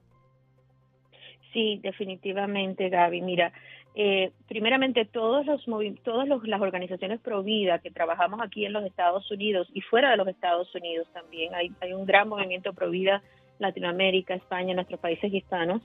Sí, 1.53 1.79
definitivamente, 1.83 2.89
Gaby. 2.89 3.23
Mira, 3.23 3.53
eh, 3.95 4.33
primeramente 4.49 5.05
todos 5.05 5.47
los 5.47 5.65
todas 6.03 6.27
las 6.29 6.61
organizaciones 6.61 7.21
pro 7.21 7.45
vida 7.45 7.79
que 7.79 7.93
trabajamos 7.93 8.41
aquí 8.43 8.67
en 8.67 8.73
los 8.73 8.85
Estados 8.85 9.31
Unidos 9.31 9.69
y 9.73 9.83
fuera 9.83 10.11
de 10.11 10.17
los 10.17 10.27
Estados 10.27 10.75
Unidos 10.75 11.07
también 11.13 11.55
hay, 11.55 11.71
hay 11.81 11.93
un 11.93 12.05
gran 12.05 12.29
movimiento 12.29 12.73
pro 12.73 12.91
vida 12.91 13.23
Latinoamérica, 13.59 14.35
España, 14.35 14.75
nuestros 14.75 15.01
países 15.01 15.33
hispanos. 15.33 15.83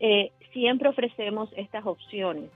Eh, 0.00 0.32
siempre 0.52 0.88
ofrecemos 0.88 1.52
estas 1.56 1.86
opciones. 1.86 2.50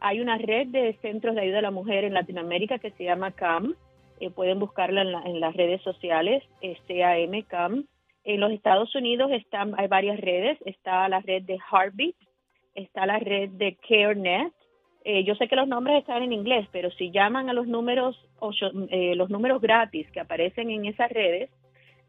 Hay 0.00 0.20
una 0.20 0.38
red 0.38 0.68
de 0.68 0.94
centros 1.02 1.34
de 1.34 1.42
ayuda 1.42 1.58
a 1.58 1.62
la 1.62 1.70
mujer 1.70 2.04
en 2.04 2.14
Latinoamérica 2.14 2.78
que 2.78 2.90
se 2.92 3.04
llama 3.04 3.32
CAM. 3.32 3.74
Eh, 4.18 4.30
pueden 4.30 4.58
buscarla 4.58 5.02
en, 5.02 5.40
las 5.40 5.54
redes 5.54 5.82
sociales, 5.82 6.42
CAM 6.60 7.42
CAM. 7.48 7.84
En 8.24 8.40
los 8.40 8.52
Estados 8.52 8.94
Unidos 8.94 9.30
están, 9.32 9.74
hay 9.78 9.88
varias 9.88 10.20
redes. 10.20 10.58
Está 10.64 11.08
la 11.08 11.20
red 11.20 11.42
de 11.42 11.58
Heartbeat, 11.70 12.14
está 12.74 13.06
la 13.06 13.18
red 13.18 13.50
de 13.50 13.76
CareNet. 13.88 14.52
Eh, 15.04 15.24
yo 15.24 15.34
sé 15.34 15.48
que 15.48 15.56
los 15.56 15.66
nombres 15.66 15.98
están 15.98 16.22
en 16.22 16.32
inglés, 16.32 16.68
pero 16.72 16.90
si 16.90 17.10
llaman 17.10 17.48
a 17.48 17.54
los 17.54 17.66
números, 17.66 18.18
eh, 18.90 19.14
los 19.14 19.30
números 19.30 19.60
gratis 19.60 20.10
que 20.10 20.20
aparecen 20.20 20.70
en 20.70 20.84
esas 20.84 21.10
redes, 21.10 21.50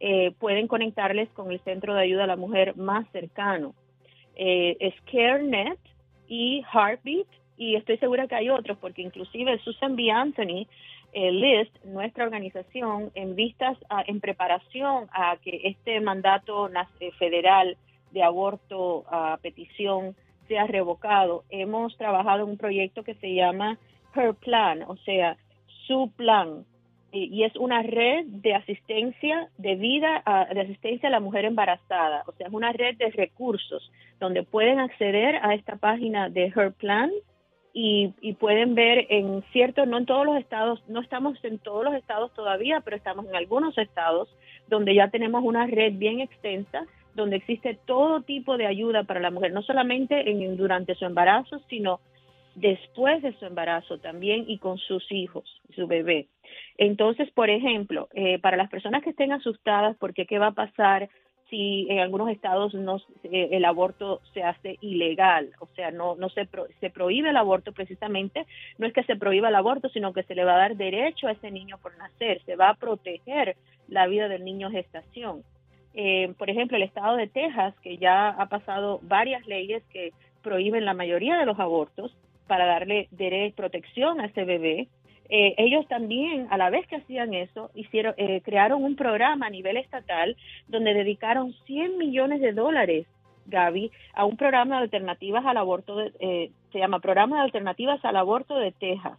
eh, 0.03 0.31
pueden 0.39 0.67
conectarles 0.67 1.29
con 1.29 1.51
el 1.51 1.59
centro 1.61 1.93
de 1.93 2.01
ayuda 2.01 2.23
a 2.23 2.27
la 2.27 2.35
mujer 2.35 2.75
más 2.75 3.07
cercano. 3.11 3.73
es 4.35 4.95
CareNet 5.11 5.79
y 6.27 6.63
Heartbeat, 6.73 7.27
y 7.57 7.75
estoy 7.75 7.97
segura 7.97 8.27
que 8.27 8.35
hay 8.35 8.49
otros, 8.49 8.77
porque 8.79 9.03
inclusive 9.03 9.59
Susan 9.59 9.95
B. 9.95 10.09
Anthony 10.09 10.65
List, 11.13 11.75
nuestra 11.85 12.23
organización, 12.23 13.11
en 13.13 13.35
vistas, 13.35 13.77
en 14.07 14.19
preparación 14.19 15.07
a 15.11 15.37
que 15.37 15.61
este 15.65 15.99
mandato 15.99 16.69
federal 17.19 17.77
de 18.11 18.23
aborto 18.23 19.05
a 19.09 19.37
petición 19.41 20.15
sea 20.47 20.67
revocado, 20.67 21.43
hemos 21.49 21.95
trabajado 21.97 22.43
en 22.43 22.49
un 22.51 22.57
proyecto 22.57 23.03
que 23.03 23.15
se 23.15 23.33
llama 23.33 23.77
Her 24.15 24.33
Plan, 24.33 24.83
o 24.83 24.97
sea, 24.97 25.37
su 25.87 26.11
plan, 26.15 26.65
y 27.11 27.43
es 27.43 27.55
una 27.57 27.83
red 27.83 28.25
de 28.25 28.55
asistencia 28.55 29.49
de 29.57 29.75
vida, 29.75 30.23
de 30.53 30.61
asistencia 30.61 31.09
a 31.09 31.11
la 31.11 31.19
mujer 31.19 31.45
embarazada, 31.45 32.23
o 32.27 32.31
sea, 32.33 32.47
es 32.47 32.53
una 32.53 32.71
red 32.71 32.95
de 32.97 33.09
recursos 33.09 33.91
donde 34.19 34.43
pueden 34.43 34.79
acceder 34.79 35.35
a 35.41 35.53
esta 35.53 35.75
página 35.75 36.29
de 36.29 36.45
Her 36.55 36.71
Plan 36.71 37.11
y, 37.73 38.33
pueden 38.39 38.75
ver 38.75 39.07
en 39.09 39.43
cierto, 39.51 39.85
no 39.85 39.97
en 39.97 40.05
todos 40.05 40.25
los 40.25 40.37
estados, 40.37 40.83
no 40.87 41.01
estamos 41.01 41.43
en 41.43 41.59
todos 41.59 41.83
los 41.83 41.93
estados 41.95 42.33
todavía, 42.33 42.81
pero 42.81 42.97
estamos 42.97 43.25
en 43.27 43.35
algunos 43.35 43.77
estados 43.77 44.29
donde 44.67 44.95
ya 44.95 45.09
tenemos 45.09 45.43
una 45.43 45.67
red 45.67 45.93
bien 45.93 46.21
extensa 46.21 46.85
donde 47.13 47.37
existe 47.37 47.77
todo 47.85 48.21
tipo 48.21 48.57
de 48.57 48.67
ayuda 48.67 49.03
para 49.03 49.19
la 49.19 49.31
mujer, 49.31 49.51
no 49.51 49.61
solamente 49.61 50.29
en, 50.29 50.55
durante 50.55 50.95
su 50.95 51.05
embarazo, 51.05 51.59
sino 51.69 51.99
después 52.61 53.21
de 53.23 53.33
su 53.39 53.45
embarazo 53.45 53.97
también 53.97 54.45
y 54.47 54.59
con 54.59 54.77
sus 54.77 55.11
hijos, 55.11 55.61
su 55.75 55.87
bebé. 55.87 56.27
Entonces, 56.77 57.29
por 57.31 57.49
ejemplo, 57.49 58.07
eh, 58.13 58.39
para 58.39 58.55
las 58.55 58.69
personas 58.69 59.03
que 59.03 59.09
estén 59.09 59.31
asustadas 59.31 59.97
porque 59.97 60.27
qué 60.27 60.37
va 60.37 60.47
a 60.47 60.51
pasar 60.51 61.09
si 61.49 61.87
en 61.89 61.99
algunos 61.99 62.29
estados 62.29 62.73
no 62.73 62.97
eh, 63.23 63.49
el 63.51 63.65
aborto 63.65 64.21
se 64.33 64.43
hace 64.43 64.77
ilegal, 64.79 65.49
o 65.59 65.67
sea, 65.75 65.91
no 65.91 66.15
no 66.15 66.29
se 66.29 66.47
se 66.79 66.89
prohíbe 66.89 67.31
el 67.31 67.37
aborto 67.37 67.73
precisamente, 67.73 68.45
no 68.77 68.87
es 68.87 68.93
que 68.93 69.03
se 69.03 69.17
prohíba 69.17 69.49
el 69.49 69.55
aborto, 69.55 69.89
sino 69.89 70.13
que 70.13 70.23
se 70.23 70.35
le 70.35 70.45
va 70.45 70.53
a 70.53 70.59
dar 70.59 70.77
derecho 70.77 71.27
a 71.27 71.33
ese 71.33 71.51
niño 71.51 71.77
por 71.81 71.97
nacer, 71.97 72.41
se 72.45 72.55
va 72.55 72.69
a 72.69 72.75
proteger 72.75 73.57
la 73.89 74.07
vida 74.07 74.29
del 74.29 74.45
niño 74.45 74.67
en 74.67 74.73
gestación. 74.73 75.43
Eh, 75.93 76.33
por 76.37 76.49
ejemplo, 76.49 76.77
el 76.77 76.83
estado 76.83 77.17
de 77.17 77.27
Texas, 77.27 77.75
que 77.81 77.97
ya 77.97 78.29
ha 78.29 78.45
pasado 78.47 78.99
varias 79.03 79.45
leyes 79.45 79.83
que 79.91 80.11
prohíben 80.41 80.85
la 80.85 80.93
mayoría 80.93 81.37
de 81.37 81.45
los 81.45 81.59
abortos 81.59 82.15
para 82.51 82.65
darle 82.65 83.07
derecho, 83.11 83.55
protección 83.55 84.19
a 84.19 84.25
ese 84.25 84.43
bebé. 84.43 84.89
Eh, 85.29 85.55
ellos 85.57 85.87
también, 85.87 86.47
a 86.49 86.57
la 86.57 86.69
vez 86.69 86.85
que 86.87 86.97
hacían 86.97 87.33
eso, 87.33 87.71
hicieron, 87.75 88.13
eh, 88.17 88.41
crearon 88.43 88.83
un 88.83 88.97
programa 88.97 89.45
a 89.45 89.49
nivel 89.49 89.77
estatal 89.77 90.35
donde 90.67 90.93
dedicaron 90.93 91.53
100 91.65 91.97
millones 91.97 92.41
de 92.41 92.51
dólares, 92.51 93.07
Gaby, 93.45 93.89
a 94.13 94.25
un 94.25 94.35
programa 94.35 94.75
de 94.75 94.83
alternativas 94.83 95.45
al 95.45 95.55
aborto, 95.55 95.95
se 96.19 96.77
llama 96.77 96.99
Programa 96.99 97.37
de 97.37 97.43
Alternativas 97.43 98.03
al 98.03 98.17
Aborto 98.17 98.57
de 98.57 98.73
Texas 98.73 99.17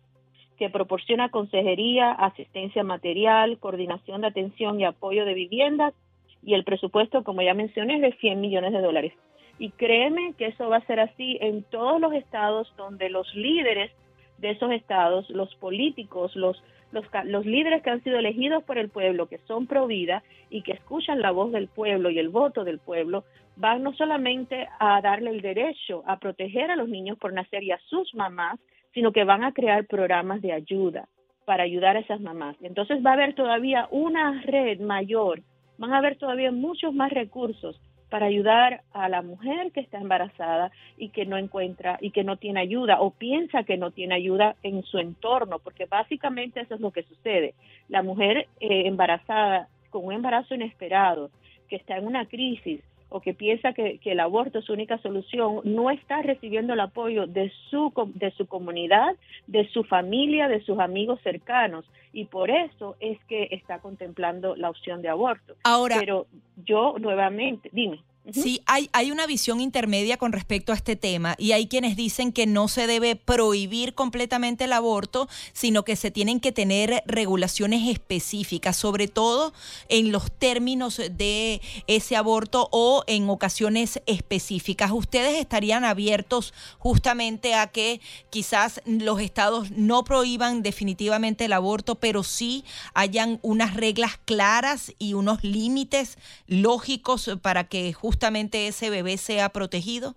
que 0.58 0.68
proporciona 0.68 1.30
consejería, 1.30 2.12
asistencia 2.12 2.84
material, 2.84 3.58
coordinación 3.60 4.20
de 4.20 4.26
atención 4.26 4.78
y 4.78 4.84
apoyo 4.84 5.24
de 5.24 5.32
viviendas 5.32 5.94
y 6.42 6.52
el 6.52 6.64
presupuesto, 6.64 7.24
como 7.24 7.40
ya 7.40 7.54
mencioné, 7.54 7.94
es 7.96 8.02
de 8.02 8.12
100 8.18 8.42
millones 8.42 8.72
de 8.72 8.82
dólares. 8.82 9.14
Y 9.58 9.70
créeme 9.70 10.34
que 10.36 10.46
eso 10.46 10.68
va 10.68 10.78
a 10.78 10.86
ser 10.86 11.00
así 11.00 11.38
en 11.40 11.62
todos 11.64 12.00
los 12.00 12.12
estados 12.12 12.72
donde 12.76 13.10
los 13.10 13.32
líderes 13.34 13.92
de 14.38 14.50
esos 14.50 14.72
estados, 14.72 15.28
los 15.30 15.54
políticos, 15.56 16.34
los, 16.34 16.62
los, 16.90 17.46
líderes 17.46 17.82
que 17.82 17.90
han 17.90 18.02
sido 18.02 18.18
elegidos 18.18 18.64
por 18.64 18.76
el 18.76 18.88
pueblo, 18.88 19.28
que 19.28 19.38
son 19.46 19.66
pro 19.66 19.86
vida 19.86 20.22
y 20.50 20.62
que 20.62 20.72
escuchan 20.72 21.20
la 21.20 21.30
voz 21.30 21.52
del 21.52 21.68
pueblo 21.68 22.10
y 22.10 22.18
el 22.18 22.28
voto 22.28 22.64
del 22.64 22.80
pueblo, 22.80 23.24
van 23.56 23.82
no 23.82 23.92
solamente 23.92 24.66
a 24.80 25.00
darle 25.00 25.30
el 25.30 25.42
derecho 25.42 26.02
a 26.06 26.18
proteger 26.18 26.70
a 26.70 26.76
los 26.76 26.88
niños 26.88 27.18
por 27.18 27.32
nacer 27.32 27.62
y 27.62 27.70
a 27.70 27.78
sus 27.88 28.14
mamás, 28.14 28.58
sino 28.94 29.12
que 29.12 29.24
van 29.24 29.44
a 29.44 29.52
crear 29.52 29.86
programas 29.86 30.42
de 30.42 30.52
ayuda 30.52 31.08
para 31.44 31.62
ayudar 31.62 31.96
a 31.96 32.00
esas 32.00 32.20
mamás. 32.20 32.56
Entonces 32.62 33.04
va 33.04 33.10
a 33.10 33.14
haber 33.14 33.34
todavía 33.34 33.86
una 33.90 34.42
red 34.42 34.80
mayor 34.80 35.42
van 35.78 35.92
a 35.92 35.98
haber 35.98 36.16
todavía 36.16 36.52
muchos 36.52 36.94
más 36.94 37.10
recursos 37.10 37.80
para 38.12 38.26
ayudar 38.26 38.82
a 38.92 39.08
la 39.08 39.22
mujer 39.22 39.72
que 39.72 39.80
está 39.80 39.96
embarazada 39.96 40.70
y 40.98 41.08
que 41.08 41.24
no 41.24 41.38
encuentra 41.38 41.96
y 41.98 42.10
que 42.10 42.24
no 42.24 42.36
tiene 42.36 42.60
ayuda 42.60 43.00
o 43.00 43.12
piensa 43.12 43.62
que 43.62 43.78
no 43.78 43.90
tiene 43.90 44.14
ayuda 44.14 44.54
en 44.62 44.82
su 44.82 44.98
entorno, 44.98 45.60
porque 45.60 45.86
básicamente 45.86 46.60
eso 46.60 46.74
es 46.74 46.82
lo 46.82 46.90
que 46.90 47.04
sucede. 47.04 47.54
La 47.88 48.02
mujer 48.02 48.48
eh, 48.60 48.82
embarazada 48.86 49.68
con 49.88 50.04
un 50.04 50.12
embarazo 50.12 50.54
inesperado, 50.54 51.30
que 51.70 51.76
está 51.76 51.96
en 51.96 52.06
una 52.06 52.26
crisis, 52.26 52.82
o 53.12 53.20
que 53.20 53.34
piensa 53.34 53.72
que, 53.72 54.00
el 54.04 54.20
aborto 54.20 54.58
es 54.58 54.64
su 54.64 54.72
única 54.72 54.98
solución, 54.98 55.60
no 55.64 55.90
está 55.90 56.22
recibiendo 56.22 56.72
el 56.72 56.80
apoyo 56.80 57.26
de 57.26 57.52
su, 57.70 57.92
de 58.14 58.30
su 58.32 58.46
comunidad, 58.46 59.16
de 59.46 59.68
su 59.68 59.84
familia, 59.84 60.48
de 60.48 60.62
sus 60.62 60.78
amigos 60.78 61.20
cercanos. 61.22 61.84
Y 62.12 62.26
por 62.26 62.50
eso 62.50 62.96
es 63.00 63.18
que 63.26 63.48
está 63.50 63.78
contemplando 63.78 64.56
la 64.56 64.70
opción 64.70 65.02
de 65.02 65.08
aborto. 65.08 65.54
Ahora, 65.64 65.96
Pero 65.98 66.26
yo 66.64 66.96
nuevamente, 66.98 67.68
dime. 67.72 68.00
Sí, 68.30 68.62
hay, 68.66 68.88
hay 68.92 69.10
una 69.10 69.26
visión 69.26 69.60
intermedia 69.60 70.16
con 70.16 70.30
respecto 70.30 70.70
a 70.70 70.76
este 70.76 70.94
tema 70.94 71.34
y 71.38 71.52
hay 71.52 71.66
quienes 71.66 71.96
dicen 71.96 72.30
que 72.30 72.46
no 72.46 72.68
se 72.68 72.86
debe 72.86 73.16
prohibir 73.16 73.94
completamente 73.94 74.64
el 74.64 74.72
aborto, 74.72 75.28
sino 75.52 75.84
que 75.84 75.96
se 75.96 76.12
tienen 76.12 76.38
que 76.38 76.52
tener 76.52 77.02
regulaciones 77.04 77.88
específicas, 77.88 78.76
sobre 78.76 79.08
todo 79.08 79.52
en 79.88 80.12
los 80.12 80.30
términos 80.30 80.98
de 81.10 81.60
ese 81.88 82.14
aborto 82.14 82.68
o 82.70 83.02
en 83.08 83.28
ocasiones 83.28 84.00
específicas. 84.06 84.92
¿Ustedes 84.92 85.40
estarían 85.40 85.84
abiertos 85.84 86.54
justamente 86.78 87.54
a 87.56 87.66
que 87.66 88.00
quizás 88.30 88.82
los 88.84 89.20
estados 89.20 89.72
no 89.72 90.04
prohíban 90.04 90.62
definitivamente 90.62 91.46
el 91.46 91.52
aborto, 91.54 91.96
pero 91.96 92.22
sí 92.22 92.64
hayan 92.94 93.40
unas 93.42 93.74
reglas 93.74 94.12
claras 94.24 94.92
y 95.00 95.14
unos 95.14 95.42
límites 95.42 96.18
lógicos 96.46 97.28
para 97.42 97.64
que 97.64 97.92
justamente 97.92 98.11
justamente 98.12 98.68
ese 98.68 98.90
bebé 98.90 99.16
sea 99.16 99.48
protegido? 99.48 100.14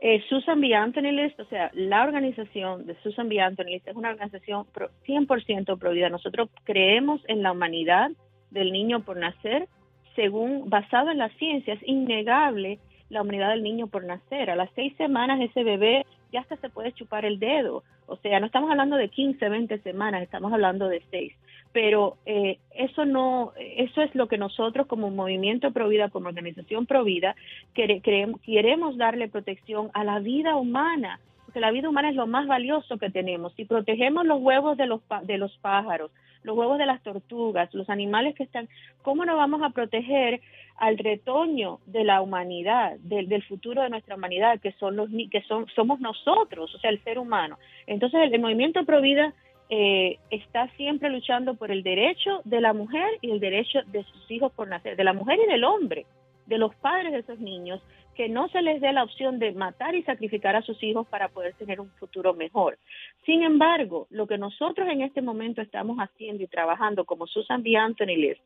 Eh, 0.00 0.22
Susan 0.28 0.60
B. 0.60 0.72
Anthony 0.74 1.10
List, 1.12 1.38
o 1.40 1.44
sea, 1.46 1.72
la 1.74 2.04
organización 2.04 2.86
de 2.86 2.96
Susan 3.02 3.28
B. 3.28 3.40
Anthony 3.40 3.72
List 3.72 3.88
es 3.88 3.96
una 3.96 4.10
organización 4.10 4.64
100% 5.06 5.78
pro 5.78 5.90
vida. 5.90 6.08
Nosotros 6.08 6.48
creemos 6.64 7.20
en 7.26 7.42
la 7.42 7.50
humanidad 7.50 8.10
del 8.50 8.70
niño 8.70 9.00
por 9.00 9.16
nacer, 9.16 9.68
según 10.14 10.70
basado 10.70 11.10
en 11.10 11.18
la 11.18 11.30
ciencia. 11.30 11.74
Es 11.74 11.82
innegable 11.84 12.78
la 13.08 13.22
humanidad 13.22 13.50
del 13.50 13.64
niño 13.64 13.88
por 13.88 14.04
nacer. 14.04 14.50
A 14.50 14.56
las 14.56 14.70
seis 14.76 14.96
semanas 14.96 15.40
ese 15.40 15.64
bebé 15.64 16.06
ya 16.32 16.40
hasta 16.40 16.56
se 16.56 16.70
puede 16.70 16.92
chupar 16.92 17.24
el 17.24 17.40
dedo. 17.40 17.82
O 18.10 18.16
sea, 18.16 18.40
no 18.40 18.46
estamos 18.46 18.70
hablando 18.70 18.96
de 18.96 19.08
15, 19.08 19.48
20 19.48 19.78
semanas, 19.78 20.22
estamos 20.22 20.52
hablando 20.52 20.88
de 20.88 21.00
seis. 21.10 21.32
Pero 21.72 22.16
eh, 22.26 22.58
eso 22.74 23.04
no, 23.04 23.52
eso 23.56 24.02
es 24.02 24.12
lo 24.16 24.26
que 24.26 24.36
nosotros 24.36 24.88
como 24.88 25.10
movimiento 25.10 25.70
Provida, 25.70 26.08
como 26.08 26.26
organización 26.26 26.86
Provida, 26.86 27.36
queremos 27.72 28.96
darle 28.96 29.28
protección 29.28 29.90
a 29.94 30.02
la 30.02 30.18
vida 30.18 30.56
humana, 30.56 31.20
porque 31.50 31.58
la 31.58 31.72
vida 31.72 31.88
humana 31.88 32.10
es 32.10 32.14
lo 32.14 32.28
más 32.28 32.46
valioso 32.46 32.96
que 32.96 33.10
tenemos. 33.10 33.52
Si 33.54 33.64
protegemos 33.64 34.24
los 34.24 34.40
huevos 34.40 34.76
de 34.76 34.86
los, 34.86 35.00
de 35.24 35.36
los 35.36 35.50
pájaros, 35.58 36.12
los 36.44 36.56
huevos 36.56 36.78
de 36.78 36.86
las 36.86 37.02
tortugas, 37.02 37.74
los 37.74 37.90
animales 37.90 38.36
que 38.36 38.44
están, 38.44 38.68
¿cómo 39.02 39.24
no 39.24 39.36
vamos 39.36 39.60
a 39.60 39.70
proteger 39.70 40.40
al 40.76 40.96
retoño 40.96 41.80
de 41.86 42.04
la 42.04 42.20
humanidad, 42.20 42.98
del, 43.00 43.28
del 43.28 43.42
futuro 43.42 43.82
de 43.82 43.90
nuestra 43.90 44.14
humanidad, 44.14 44.60
que 44.60 44.70
son 44.78 44.94
los 44.94 45.10
que 45.28 45.42
son 45.42 45.66
somos 45.74 45.98
nosotros, 45.98 46.72
o 46.72 46.78
sea, 46.78 46.90
el 46.90 47.02
ser 47.02 47.18
humano? 47.18 47.58
Entonces, 47.88 48.20
el, 48.22 48.32
el 48.32 48.40
movimiento 48.40 48.84
Provida 48.84 49.34
eh, 49.70 50.20
está 50.30 50.68
siempre 50.76 51.10
luchando 51.10 51.54
por 51.54 51.72
el 51.72 51.82
derecho 51.82 52.42
de 52.44 52.60
la 52.60 52.72
mujer 52.72 53.08
y 53.22 53.32
el 53.32 53.40
derecho 53.40 53.80
de 53.88 54.04
sus 54.04 54.30
hijos 54.30 54.52
por 54.52 54.68
nacer, 54.68 54.94
de 54.94 55.02
la 55.02 55.14
mujer 55.14 55.40
y 55.44 55.50
del 55.50 55.64
hombre, 55.64 56.06
de 56.46 56.58
los 56.58 56.72
padres 56.76 57.10
de 57.10 57.18
esos 57.18 57.40
niños, 57.40 57.82
que 58.14 58.28
no 58.28 58.48
se 58.48 58.62
les 58.62 58.80
dé 58.80 58.92
la 58.92 59.04
opción 59.04 59.38
de 59.38 59.52
matar 59.52 59.94
y 59.94 60.02
sacrificar 60.02 60.56
a 60.56 60.62
sus 60.62 60.82
hijos 60.82 61.06
para 61.08 61.28
poder 61.28 61.54
tener 61.54 61.80
un 61.80 61.90
futuro 61.92 62.34
mejor. 62.34 62.78
Sin 63.24 63.42
embargo, 63.42 64.06
lo 64.10 64.26
que 64.26 64.38
nosotros 64.38 64.88
en 64.88 65.02
este 65.02 65.22
momento 65.22 65.62
estamos 65.62 65.98
haciendo 65.98 66.42
y 66.42 66.46
trabajando 66.46 67.04
como 67.04 67.26
Susan 67.26 67.62
B. 67.62 67.76
Anthony 67.76 68.16
List, 68.16 68.42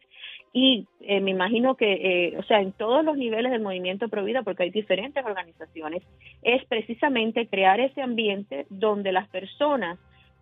y 0.52 0.86
eh, 1.00 1.20
me 1.20 1.32
imagino 1.32 1.74
que, 1.74 1.92
eh, 1.92 2.38
o 2.38 2.44
sea, 2.44 2.60
en 2.60 2.70
todos 2.72 3.04
los 3.04 3.16
niveles 3.16 3.50
del 3.50 3.60
movimiento 3.60 4.08
Provida, 4.08 4.42
porque 4.42 4.62
hay 4.62 4.70
diferentes 4.70 5.24
organizaciones, 5.24 6.04
es 6.42 6.64
precisamente 6.66 7.48
crear 7.48 7.80
ese 7.80 8.02
ambiente 8.02 8.66
donde 8.70 9.10
las 9.10 9.28
personas 9.28 9.98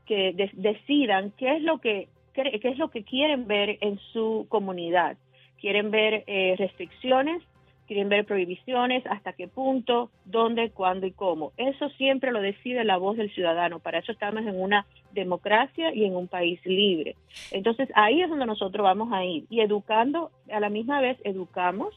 que 0.07 0.35
decidan 0.53 1.33
qué 1.39 1.57
es 1.57 1.63
lo 1.63 1.79
que 1.79 2.09
qué 2.35 2.61
es 2.63 2.79
lo 2.79 2.91
que 2.91 3.05
quieren 3.05 3.47
ver 3.47 3.79
en 3.81 3.99
su 4.13 4.47
comunidad. 4.49 5.17
Quieren 5.61 5.91
ver 5.91 6.25
eh, 6.27 6.55
restricciones, 6.59 7.43
quieren 7.87 8.09
ver 8.09 8.25
prohibiciones, 8.25 9.05
hasta 9.07 9.33
qué 9.33 9.49
punto, 9.49 10.11
dónde, 10.25 10.71
cuándo 10.71 11.07
y 11.07 11.13
cómo. 11.13 11.53
Eso 11.57 11.89
siempre 11.91 12.33
lo 12.33 12.41
decide 12.41 12.85
la 12.85 12.97
voz 12.97 13.17
del 13.17 13.33
ciudadano. 13.33 13.81
Para 13.81 13.99
eso 13.99 14.13
estamos 14.13 14.43
en 14.43 14.61
una 14.61 14.87
democracia 15.13 15.95
y 15.95 16.05
en 16.05 16.17
un 16.17 16.29
país 16.29 16.61
libre. 16.65 17.17
Entonces 17.51 17.89
ahí 17.95 18.23
es 18.23 18.31
donde 18.31 18.47
nosotros 18.47 18.85
vamos 18.85 19.13
a 19.13 19.25
ir. 19.25 19.45
Y 19.51 19.61
educando, 19.61 20.31
a 20.51 20.61
la 20.61 20.69
misma 20.69 21.01
vez 21.01 21.19
educamos 21.25 21.95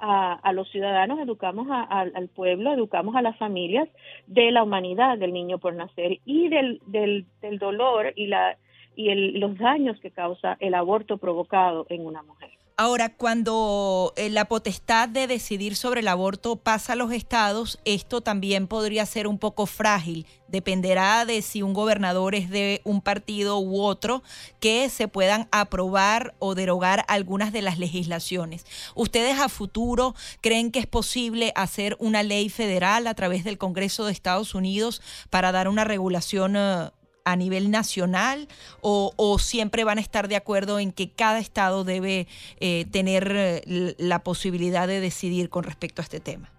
a, 0.00 0.52
los 0.52 0.70
ciudadanos, 0.70 1.18
educamos 1.18 1.66
al 1.70 2.28
pueblo, 2.28 2.72
educamos 2.72 3.16
a 3.16 3.22
las 3.22 3.36
familias 3.36 3.88
de 4.28 4.52
la 4.52 4.62
humanidad 4.62 5.18
del 5.18 5.32
niño 5.32 5.58
por 5.58 5.74
nacer 5.74 6.20
y 6.24 6.48
del, 6.48 6.80
del, 6.86 7.26
del 7.40 7.58
dolor 7.58 8.12
y 8.14 8.28
la 8.28 8.56
y 8.98 9.14
los 9.38 9.56
daños 9.56 10.00
que 10.00 10.10
causa 10.10 10.56
el 10.58 10.74
aborto 10.74 11.18
provocado 11.18 11.86
en 11.88 12.04
una 12.04 12.24
mujer. 12.24 12.50
Ahora, 12.80 13.08
cuando 13.08 14.12
eh, 14.14 14.30
la 14.30 14.44
potestad 14.44 15.08
de 15.08 15.26
decidir 15.26 15.74
sobre 15.74 15.98
el 15.98 16.06
aborto 16.06 16.54
pasa 16.54 16.92
a 16.92 16.96
los 16.96 17.10
estados, 17.10 17.80
esto 17.84 18.20
también 18.20 18.68
podría 18.68 19.04
ser 19.04 19.26
un 19.26 19.36
poco 19.36 19.66
frágil. 19.66 20.28
Dependerá 20.46 21.24
de 21.24 21.42
si 21.42 21.60
un 21.60 21.72
gobernador 21.72 22.36
es 22.36 22.50
de 22.50 22.80
un 22.84 23.00
partido 23.00 23.58
u 23.58 23.82
otro, 23.82 24.22
que 24.60 24.88
se 24.90 25.08
puedan 25.08 25.48
aprobar 25.50 26.36
o 26.38 26.54
derogar 26.54 27.04
algunas 27.08 27.52
de 27.52 27.62
las 27.62 27.80
legislaciones. 27.80 28.64
¿Ustedes 28.94 29.40
a 29.40 29.48
futuro 29.48 30.14
creen 30.40 30.70
que 30.70 30.78
es 30.78 30.86
posible 30.86 31.52
hacer 31.56 31.96
una 31.98 32.22
ley 32.22 32.48
federal 32.48 33.08
a 33.08 33.14
través 33.14 33.42
del 33.42 33.58
Congreso 33.58 34.06
de 34.06 34.12
Estados 34.12 34.54
Unidos 34.54 35.02
para 35.30 35.50
dar 35.50 35.66
una 35.66 35.82
regulación 35.82 36.54
eh, 36.54 36.90
a 37.32 37.36
nivel 37.36 37.70
nacional 37.70 38.48
o, 38.80 39.36
siempre 39.38 39.84
van 39.84 39.98
a 39.98 40.00
estar 40.00 40.28
de 40.28 40.36
acuerdo 40.36 40.78
en 40.78 40.92
que 40.92 41.10
cada 41.10 41.38
estado 41.38 41.84
debe 41.84 42.26
eh, 42.60 42.84
tener 42.90 43.30
eh, 43.34 43.94
la 43.98 44.20
posibilidad 44.20 44.88
de 44.88 45.00
decidir 45.00 45.50
con 45.50 45.64
respecto 45.64 46.00
a 46.00 46.04
este 46.04 46.20
tema? 46.20 46.50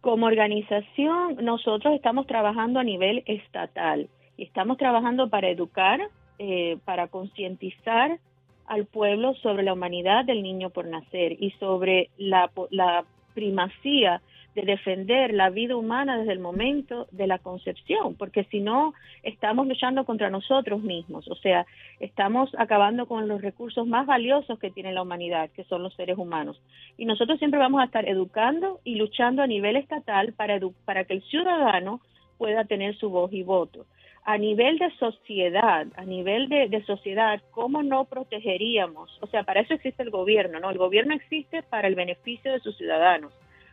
Como 0.00 0.26
organización, 0.26 1.36
nosotros 1.42 1.94
estamos 1.94 2.26
trabajando 2.26 2.80
a 2.80 2.84
nivel 2.84 3.22
estatal 3.26 4.08
y 4.36 4.44
estamos 4.44 4.78
trabajando 4.78 5.28
para 5.28 5.50
educar, 5.50 6.00
eh, 6.38 6.78
para 6.84 7.08
concientizar 7.08 8.18
al 8.66 8.86
pueblo 8.86 9.34
sobre 9.42 9.64
la 9.64 9.72
humanidad 9.72 10.24
del 10.24 10.42
niño 10.42 10.70
por 10.70 10.86
nacer 10.86 11.32
y 11.42 11.50
sobre 11.58 12.08
la, 12.16 12.50
la 12.70 13.04
primacía 13.34 14.22
de 14.54 14.62
defender 14.62 15.32
la 15.32 15.50
vida 15.50 15.76
humana 15.76 16.18
desde 16.18 16.32
el 16.32 16.40
momento 16.40 17.06
de 17.12 17.26
la 17.26 17.38
concepción, 17.38 18.14
porque 18.16 18.44
si 18.44 18.60
no, 18.60 18.94
estamos 19.22 19.66
luchando 19.66 20.04
contra 20.04 20.28
nosotros 20.28 20.82
mismos, 20.82 21.28
o 21.28 21.36
sea, 21.36 21.66
estamos 22.00 22.50
acabando 22.58 23.06
con 23.06 23.28
los 23.28 23.40
recursos 23.40 23.86
más 23.86 24.06
valiosos 24.06 24.58
que 24.58 24.70
tiene 24.70 24.92
la 24.92 25.02
humanidad, 25.02 25.50
que 25.50 25.64
son 25.64 25.82
los 25.82 25.94
seres 25.94 26.18
humanos. 26.18 26.60
Y 26.96 27.04
nosotros 27.04 27.38
siempre 27.38 27.60
vamos 27.60 27.80
a 27.80 27.84
estar 27.84 28.08
educando 28.08 28.80
y 28.82 28.96
luchando 28.96 29.42
a 29.42 29.46
nivel 29.46 29.76
estatal 29.76 30.32
para, 30.32 30.58
para 30.84 31.04
que 31.04 31.14
el 31.14 31.22
ciudadano 31.22 32.00
pueda 32.36 32.64
tener 32.64 32.96
su 32.96 33.10
voz 33.10 33.32
y 33.32 33.42
voto. 33.42 33.86
A 34.24 34.36
nivel 34.36 34.78
de 34.78 34.90
sociedad, 34.96 35.86
a 35.96 36.04
nivel 36.04 36.48
de, 36.48 36.68
de, 36.68 36.84
sociedad, 36.84 37.40
¿cómo 37.52 37.82
no 37.82 38.04
protegeríamos? 38.04 39.18
O 39.22 39.26
sea, 39.28 39.44
para 39.44 39.60
eso 39.60 39.74
existe 39.74 40.02
el 40.02 40.10
gobierno, 40.10 40.60
¿no? 40.60 40.70
El 40.70 40.76
gobierno 40.76 41.14
existe 41.14 41.62
para 41.62 41.88
el 41.88 41.94
beneficio 41.94 42.52
de 42.52 42.60
sus 42.60 42.76
ciudadanos 42.76 43.32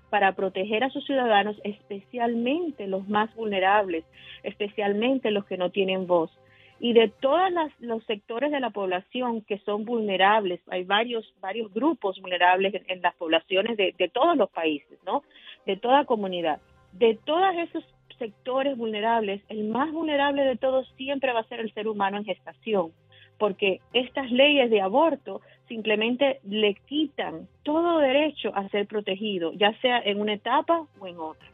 para 0.09 0.33
proteger 0.33 0.83
a 0.83 0.89
sus 0.89 1.05
ciudadanos, 1.05 1.57
especialmente 1.63 2.87
los 2.87 3.07
más 3.07 3.33
vulnerables, 3.35 4.05
especialmente 4.43 5.31
los 5.31 5.45
que 5.45 5.57
no 5.57 5.69
tienen 5.69 6.07
voz. 6.07 6.31
Y 6.79 6.93
de 6.93 7.09
todos 7.09 7.51
los 7.79 8.03
sectores 8.05 8.51
de 8.51 8.59
la 8.59 8.69
población 8.69 9.41
que 9.41 9.57
son 9.59 9.83
vulnerables, 9.83 10.61
hay 10.69 10.83
varios, 10.83 11.33
varios 11.41 11.73
grupos 11.73 12.21
vulnerables 12.21 12.81
en, 12.87 13.01
las 13.01 13.15
poblaciones 13.15 13.77
de, 13.77 13.95
de, 13.97 14.09
todos 14.09 14.37
los 14.37 14.49
países, 14.51 14.99
¿no? 15.03 15.23
De 15.65 15.75
toda 15.75 16.05
comunidad. 16.05 16.61
De 16.93 17.17
todos 17.25 17.55
esos 17.55 17.83
sectores 18.19 18.77
vulnerables, 18.77 19.41
el 19.49 19.63
más 19.65 19.91
vulnerable 19.91 20.43
de 20.43 20.55
todos 20.55 20.87
siempre 20.97 21.33
va 21.33 21.39
a 21.41 21.47
ser 21.47 21.59
el 21.59 21.73
ser 21.73 21.87
humano 21.87 22.17
en 22.17 22.25
gestación, 22.25 22.91
porque 23.37 23.81
estas 23.93 24.31
leyes 24.31 24.69
de 24.69 24.81
aborto 24.81 25.41
simplemente 25.67 26.39
le 26.43 26.75
quitan 26.75 27.47
todo 27.63 27.99
derecho 27.99 28.51
a 28.55 28.67
ser 28.69 28.87
protegido, 28.87 29.51
ya 29.53 29.79
sea 29.81 29.99
en 29.99 30.21
una 30.21 30.33
etapa 30.33 30.85
o 30.99 31.07
en 31.07 31.19
otra. 31.19 31.47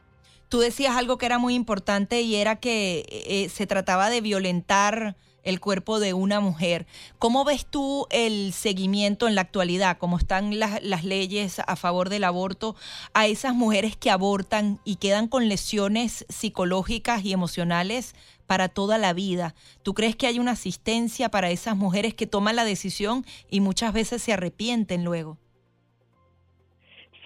Tú 0.48 0.60
decías 0.60 0.96
algo 0.96 1.18
que 1.18 1.26
era 1.26 1.38
muy 1.38 1.54
importante 1.54 2.20
y 2.20 2.36
era 2.36 2.56
que 2.56 3.04
eh, 3.08 3.48
se 3.48 3.66
trataba 3.66 4.08
de 4.08 4.20
violentar 4.20 5.16
el 5.44 5.60
cuerpo 5.60 6.00
de 6.00 6.14
una 6.14 6.40
mujer. 6.40 6.86
¿Cómo 7.18 7.44
ves 7.44 7.66
tú 7.66 8.06
el 8.10 8.52
seguimiento 8.52 9.28
en 9.28 9.34
la 9.34 9.42
actualidad, 9.42 9.98
cómo 9.98 10.18
están 10.18 10.58
las, 10.58 11.04
leyes 11.04 11.60
a 11.60 11.76
favor 11.76 12.08
del 12.08 12.24
aborto, 12.24 12.74
a 13.12 13.26
esas 13.26 13.54
mujeres 13.54 13.96
que 13.96 14.10
abortan 14.10 14.78
y 14.84 14.96
quedan 14.96 15.28
con 15.28 15.48
lesiones 15.48 16.26
psicológicas 16.28 17.24
y 17.24 17.32
emocionales 17.32 18.14
para 18.46 18.68
toda 18.68 18.98
la 18.98 19.12
vida? 19.12 19.54
¿Tú 19.82 19.94
crees 19.94 20.16
que 20.16 20.26
hay 20.26 20.38
una 20.38 20.52
asistencia 20.52 21.28
para 21.28 21.50
esas 21.50 21.76
mujeres 21.76 22.14
que 22.14 22.26
toman 22.26 22.56
la 22.56 22.64
decisión 22.64 23.24
y 23.50 23.60
muchas 23.60 23.92
veces 23.92 24.22
se 24.22 24.32
arrepienten 24.32 25.04
luego? 25.04 25.38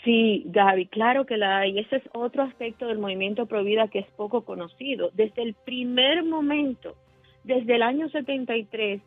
Sí, 0.04 0.44
Gaby, 0.46 0.87
claro 0.87 1.26
que 1.26 1.37
la 1.37 1.59
hay. 1.59 1.78
Ese 1.78 1.96
es 1.96 2.02
otro 2.14 2.42
aspecto 2.42 2.87
del 2.87 2.98
movimiento 2.98 3.46
Provida 3.46 3.88
que 3.88 3.98
es 3.98 4.07
poco 4.16 4.44
conocido. 4.44 5.11
Desde 5.12 5.42
el 5.42 5.54
primer 5.54 6.24
momento 6.24 6.96
desde 7.48 7.76
el 7.76 7.82
año 7.82 8.11
73 8.11 9.00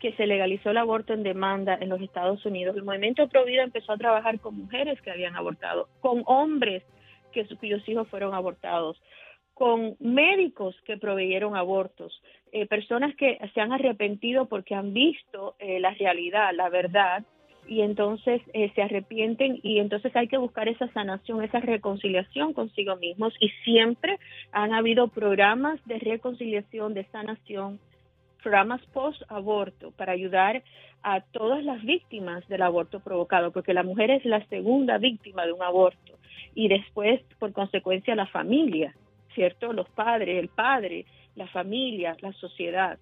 que 0.00 0.12
se 0.14 0.26
legalizó 0.26 0.70
el 0.70 0.78
aborto 0.78 1.12
en 1.12 1.22
demanda 1.22 1.76
en 1.78 1.90
los 1.90 2.00
Estados 2.00 2.44
Unidos, 2.46 2.74
el 2.74 2.84
movimiento 2.84 3.28
Provida 3.28 3.62
empezó 3.62 3.92
a 3.92 3.98
trabajar 3.98 4.40
con 4.40 4.56
mujeres 4.56 5.00
que 5.02 5.10
habían 5.10 5.36
abortado, 5.36 5.88
con 6.00 6.22
hombres 6.24 6.82
que, 7.32 7.46
cuyos 7.56 7.86
hijos 7.86 8.08
fueron 8.08 8.34
abortados, 8.34 9.00
con 9.52 9.94
médicos 10.00 10.74
que 10.86 10.96
proveyeron 10.96 11.54
abortos, 11.54 12.22
eh, 12.50 12.66
personas 12.66 13.14
que 13.14 13.38
se 13.52 13.60
han 13.60 13.74
arrepentido 13.74 14.46
porque 14.46 14.74
han 14.74 14.94
visto 14.94 15.54
eh, 15.58 15.78
la 15.78 15.90
realidad, 15.92 16.50
la 16.54 16.70
verdad, 16.70 17.24
y 17.66 17.82
entonces 17.82 18.42
eh, 18.52 18.72
se 18.74 18.82
arrepienten 18.82 19.60
y 19.62 19.78
entonces 19.78 20.14
hay 20.16 20.28
que 20.28 20.36
buscar 20.36 20.68
esa 20.68 20.88
sanación, 20.92 21.42
esa 21.42 21.60
reconciliación 21.60 22.52
consigo 22.52 22.96
mismos 22.96 23.34
y 23.40 23.50
siempre 23.64 24.18
han 24.52 24.72
habido 24.72 25.08
programas 25.08 25.80
de 25.86 25.98
reconciliación, 25.98 26.94
de 26.94 27.04
sanación, 27.06 27.78
programas 28.42 28.82
post-aborto 28.92 29.92
para 29.92 30.12
ayudar 30.12 30.62
a 31.02 31.20
todas 31.20 31.64
las 31.64 31.82
víctimas 31.82 32.46
del 32.48 32.62
aborto 32.62 33.00
provocado, 33.00 33.52
porque 33.52 33.74
la 33.74 33.82
mujer 33.82 34.10
es 34.10 34.24
la 34.24 34.44
segunda 34.46 34.98
víctima 34.98 35.46
de 35.46 35.52
un 35.52 35.62
aborto 35.62 36.18
y 36.54 36.68
después, 36.68 37.20
por 37.38 37.52
consecuencia, 37.52 38.14
la 38.14 38.26
familia, 38.26 38.94
¿cierto? 39.34 39.72
Los 39.72 39.88
padres, 39.90 40.38
el 40.38 40.48
padre, 40.48 41.06
la 41.34 41.46
familia, 41.48 42.16
la 42.20 42.32
sociedad 42.34 42.98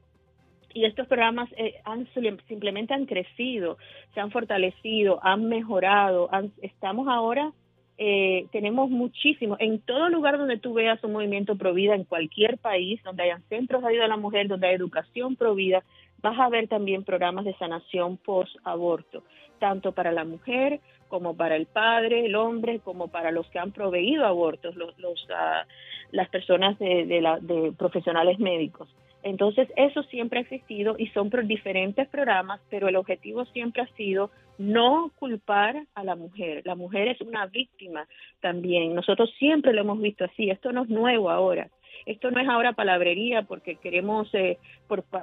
y 0.72 0.84
estos 0.84 1.06
programas 1.06 1.48
eh, 1.56 1.74
han 1.84 2.06
simplemente 2.48 2.94
han 2.94 3.06
crecido, 3.06 3.78
se 4.14 4.20
han 4.20 4.30
fortalecido, 4.30 5.18
han 5.22 5.48
mejorado. 5.48 6.30
estamos 6.62 7.08
ahora, 7.08 7.52
eh, 7.98 8.46
tenemos 8.52 8.90
muchísimo. 8.90 9.56
En 9.58 9.80
todo 9.80 10.08
lugar 10.08 10.38
donde 10.38 10.58
tú 10.58 10.72
veas 10.72 11.02
un 11.04 11.12
movimiento 11.12 11.56
provida, 11.56 11.94
en 11.94 12.04
cualquier 12.04 12.58
país, 12.58 13.02
donde 13.02 13.24
hayan 13.24 13.42
centros 13.48 13.82
de 13.82 13.88
ayuda 13.88 14.04
a 14.06 14.08
la 14.08 14.16
mujer, 14.16 14.48
donde 14.48 14.68
hay 14.68 14.74
educación 14.74 15.36
provida, 15.36 15.82
vas 16.22 16.38
a 16.38 16.48
ver 16.48 16.68
también 16.68 17.04
programas 17.04 17.44
de 17.44 17.54
sanación 17.54 18.16
post-aborto, 18.16 19.22
tanto 19.58 19.92
para 19.92 20.12
la 20.12 20.24
mujer 20.24 20.80
como 21.08 21.36
para 21.36 21.56
el 21.56 21.66
padre, 21.66 22.24
el 22.26 22.36
hombre, 22.36 22.78
como 22.78 23.08
para 23.08 23.32
los 23.32 23.46
que 23.48 23.58
han 23.58 23.72
proveído 23.72 24.24
abortos, 24.24 24.76
los, 24.76 24.96
los 24.98 25.26
ah, 25.34 25.66
las 26.12 26.28
personas 26.28 26.78
de, 26.78 27.04
de, 27.04 27.20
la, 27.20 27.38
de 27.40 27.72
profesionales 27.72 28.38
médicos. 28.38 28.88
Entonces, 29.22 29.68
eso 29.76 30.02
siempre 30.04 30.38
ha 30.38 30.42
existido 30.42 30.96
y 30.98 31.08
son 31.08 31.30
diferentes 31.44 32.08
programas, 32.08 32.60
pero 32.70 32.88
el 32.88 32.96
objetivo 32.96 33.44
siempre 33.46 33.82
ha 33.82 33.96
sido 33.96 34.30
no 34.58 35.10
culpar 35.18 35.86
a 35.94 36.04
la 36.04 36.16
mujer. 36.16 36.62
La 36.64 36.74
mujer 36.74 37.08
es 37.08 37.20
una 37.20 37.46
víctima 37.46 38.06
también. 38.40 38.94
Nosotros 38.94 39.30
siempre 39.38 39.72
lo 39.72 39.82
hemos 39.82 40.00
visto 40.00 40.24
así. 40.24 40.50
Esto 40.50 40.72
no 40.72 40.84
es 40.84 40.88
nuevo 40.88 41.30
ahora. 41.30 41.68
Esto 42.06 42.30
no 42.30 42.40
es 42.40 42.48
ahora 42.48 42.72
palabrería 42.72 43.42
porque 43.42 43.76
queremos, 43.76 44.32
eh, 44.34 44.58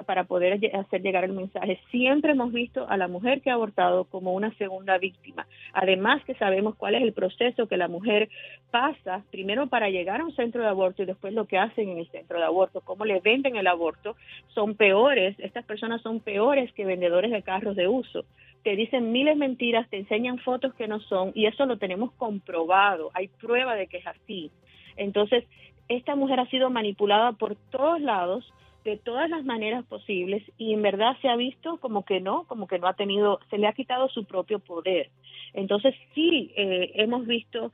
para 0.06 0.24
poder 0.24 0.60
hacer 0.74 1.02
llegar 1.02 1.24
el 1.24 1.32
mensaje, 1.32 1.80
siempre 1.90 2.32
hemos 2.32 2.52
visto 2.52 2.88
a 2.88 2.96
la 2.96 3.08
mujer 3.08 3.40
que 3.40 3.50
ha 3.50 3.54
abortado 3.54 4.04
como 4.04 4.32
una 4.32 4.54
segunda 4.54 4.98
víctima. 4.98 5.46
Además 5.72 6.24
que 6.24 6.34
sabemos 6.34 6.74
cuál 6.76 6.94
es 6.94 7.02
el 7.02 7.12
proceso 7.12 7.66
que 7.68 7.76
la 7.76 7.88
mujer 7.88 8.28
pasa, 8.70 9.22
primero 9.30 9.66
para 9.66 9.90
llegar 9.90 10.20
a 10.20 10.24
un 10.24 10.34
centro 10.34 10.62
de 10.62 10.68
aborto 10.68 11.02
y 11.02 11.06
después 11.06 11.34
lo 11.34 11.46
que 11.46 11.58
hacen 11.58 11.88
en 11.88 11.98
el 11.98 12.08
centro 12.10 12.38
de 12.38 12.44
aborto, 12.44 12.80
cómo 12.80 13.04
le 13.04 13.20
venden 13.20 13.56
el 13.56 13.66
aborto, 13.66 14.16
son 14.54 14.74
peores, 14.74 15.36
estas 15.38 15.64
personas 15.64 16.02
son 16.02 16.20
peores 16.20 16.72
que 16.72 16.84
vendedores 16.84 17.30
de 17.30 17.42
carros 17.42 17.76
de 17.76 17.88
uso 17.88 18.24
te 18.62 18.76
dicen 18.76 19.12
miles 19.12 19.34
de 19.34 19.38
mentiras, 19.38 19.88
te 19.88 19.96
enseñan 19.96 20.38
fotos 20.38 20.74
que 20.74 20.88
no 20.88 21.00
son 21.00 21.32
y 21.34 21.46
eso 21.46 21.64
lo 21.66 21.78
tenemos 21.78 22.12
comprobado, 22.12 23.10
hay 23.14 23.28
prueba 23.28 23.74
de 23.74 23.86
que 23.86 23.98
es 23.98 24.06
así. 24.06 24.50
Entonces, 24.96 25.44
esta 25.88 26.14
mujer 26.14 26.40
ha 26.40 26.50
sido 26.50 26.70
manipulada 26.70 27.32
por 27.32 27.56
todos 27.70 28.00
lados, 28.00 28.52
de 28.84 28.96
todas 28.96 29.28
las 29.28 29.44
maneras 29.44 29.84
posibles 29.84 30.42
y 30.56 30.72
en 30.72 30.82
verdad 30.82 31.16
se 31.20 31.28
ha 31.28 31.36
visto 31.36 31.78
como 31.78 32.04
que 32.04 32.20
no, 32.20 32.44
como 32.44 32.66
que 32.66 32.78
no 32.78 32.86
ha 32.86 32.94
tenido, 32.94 33.40
se 33.50 33.58
le 33.58 33.66
ha 33.66 33.72
quitado 33.72 34.08
su 34.08 34.24
propio 34.24 34.60
poder. 34.60 35.10
Entonces 35.52 35.94
sí, 36.14 36.52
eh, 36.56 36.92
hemos 36.94 37.26
visto, 37.26 37.72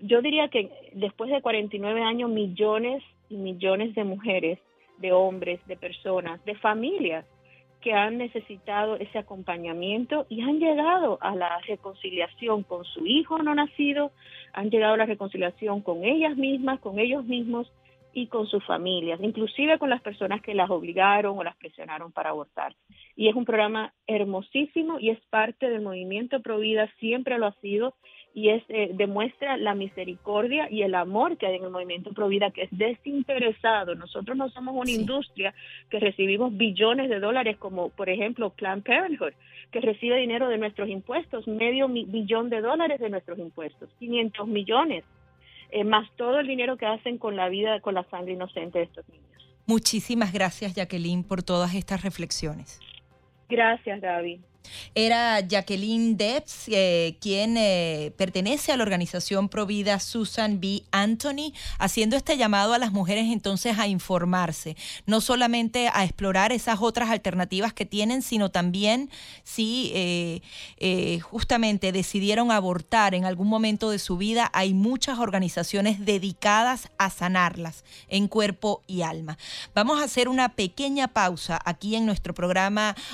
yo 0.00 0.22
diría 0.22 0.48
que 0.48 0.70
después 0.92 1.30
de 1.30 1.42
49 1.42 2.02
años, 2.02 2.30
millones 2.30 3.02
y 3.28 3.36
millones 3.36 3.94
de 3.94 4.04
mujeres, 4.04 4.58
de 4.98 5.12
hombres, 5.12 5.58
de 5.66 5.76
personas, 5.76 6.44
de 6.44 6.54
familias 6.54 7.24
que 7.82 7.92
han 7.92 8.16
necesitado 8.16 8.96
ese 8.96 9.18
acompañamiento 9.18 10.24
y 10.30 10.40
han 10.40 10.58
llegado 10.58 11.18
a 11.20 11.34
la 11.34 11.58
reconciliación 11.66 12.62
con 12.62 12.84
su 12.84 13.06
hijo 13.06 13.42
no 13.42 13.54
nacido, 13.54 14.12
han 14.54 14.70
llegado 14.70 14.94
a 14.94 14.96
la 14.96 15.06
reconciliación 15.06 15.82
con 15.82 16.04
ellas 16.04 16.36
mismas, 16.36 16.80
con 16.80 16.98
ellos 16.98 17.24
mismos 17.24 17.70
y 18.14 18.28
con 18.28 18.46
sus 18.46 18.64
familias, 18.64 19.20
inclusive 19.22 19.78
con 19.78 19.90
las 19.90 20.02
personas 20.02 20.42
que 20.42 20.54
las 20.54 20.70
obligaron 20.70 21.38
o 21.38 21.44
las 21.44 21.56
presionaron 21.56 22.12
para 22.12 22.30
abortar. 22.30 22.74
Y 23.16 23.28
es 23.28 23.34
un 23.34 23.44
programa 23.44 23.92
hermosísimo 24.06 24.98
y 24.98 25.10
es 25.10 25.20
parte 25.30 25.68
del 25.68 25.82
movimiento 25.82 26.40
Provida, 26.40 26.88
siempre 26.98 27.38
lo 27.38 27.46
ha 27.46 27.54
sido 27.60 27.94
y 28.34 28.48
es 28.48 28.62
eh, 28.68 28.90
demuestra 28.94 29.56
la 29.56 29.74
misericordia 29.74 30.70
y 30.70 30.82
el 30.82 30.94
amor 30.94 31.36
que 31.36 31.46
hay 31.46 31.56
en 31.56 31.64
el 31.64 31.70
movimiento 31.70 32.12
Provida, 32.12 32.50
que 32.50 32.62
es 32.62 32.70
desinteresado. 32.70 33.94
Nosotros 33.94 34.36
no 34.36 34.48
somos 34.50 34.74
una 34.74 34.90
industria 34.90 35.54
que 35.90 36.00
recibimos 36.00 36.56
billones 36.56 37.10
de 37.10 37.20
dólares, 37.20 37.56
como 37.58 37.90
por 37.90 38.08
ejemplo 38.08 38.50
Planned 38.50 38.84
Parenthood, 38.84 39.34
que 39.70 39.80
recibe 39.80 40.16
dinero 40.16 40.48
de 40.48 40.58
nuestros 40.58 40.88
impuestos, 40.88 41.46
medio 41.46 41.88
billón 41.88 42.48
de 42.48 42.60
dólares 42.60 43.00
de 43.00 43.10
nuestros 43.10 43.38
impuestos, 43.38 43.90
500 43.98 44.48
millones, 44.48 45.04
eh, 45.70 45.84
más 45.84 46.08
todo 46.16 46.40
el 46.40 46.46
dinero 46.46 46.76
que 46.76 46.86
hacen 46.86 47.18
con 47.18 47.36
la 47.36 47.48
vida, 47.48 47.80
con 47.80 47.94
la 47.94 48.04
sangre 48.04 48.32
inocente 48.32 48.78
de 48.78 48.84
estos 48.84 49.08
niños. 49.08 49.26
Muchísimas 49.66 50.32
gracias, 50.32 50.74
Jacqueline, 50.74 51.22
por 51.22 51.42
todas 51.42 51.74
estas 51.74 52.02
reflexiones. 52.02 52.80
Gracias, 53.48 54.00
David. 54.00 54.40
Era 54.94 55.40
Jacqueline 55.40 56.16
Debs, 56.16 56.64
eh, 56.68 57.16
quien 57.20 57.56
eh, 57.56 58.12
pertenece 58.16 58.72
a 58.72 58.76
la 58.76 58.82
organización 58.82 59.48
Provida 59.48 59.98
Susan 60.00 60.60
B. 60.60 60.82
Anthony, 60.90 61.52
haciendo 61.78 62.16
este 62.16 62.36
llamado 62.36 62.72
a 62.72 62.78
las 62.78 62.92
mujeres 62.92 63.26
entonces 63.30 63.78
a 63.78 63.86
informarse, 63.86 64.76
no 65.06 65.20
solamente 65.20 65.88
a 65.92 66.04
explorar 66.04 66.52
esas 66.52 66.80
otras 66.80 67.10
alternativas 67.10 67.72
que 67.72 67.86
tienen, 67.86 68.22
sino 68.22 68.50
también 68.50 69.10
si 69.44 69.92
eh, 69.94 71.20
justamente 71.22 71.92
decidieron 71.92 72.50
abortar 72.50 73.14
en 73.14 73.24
algún 73.24 73.48
momento 73.48 73.90
de 73.90 73.98
su 73.98 74.16
vida, 74.16 74.50
hay 74.54 74.74
muchas 74.74 75.18
organizaciones 75.18 76.04
dedicadas 76.04 76.88
a 76.98 77.10
sanarlas 77.10 77.84
en 78.08 78.28
cuerpo 78.28 78.82
y 78.86 79.02
alma. 79.02 79.38
Vamos 79.74 80.00
a 80.00 80.04
hacer 80.04 80.28
una 80.28 80.50
pequeña 80.50 81.08
pausa 81.08 81.60
aquí 81.64 81.96
en 81.96 82.06
nuestro 82.06 82.34
programa 82.34 82.52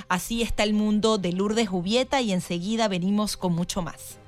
Así 0.09 0.43
está 0.43 0.63
el 0.63 0.75
mundo 0.75 1.19
del 1.19 1.38
Lourdes 1.39 1.69
Jubieta 1.69 2.21
y 2.21 2.33
enseguida 2.33 2.89
venimos 2.89 3.37
con 3.37 3.55
mucho 3.55 3.81
más. 3.81 4.19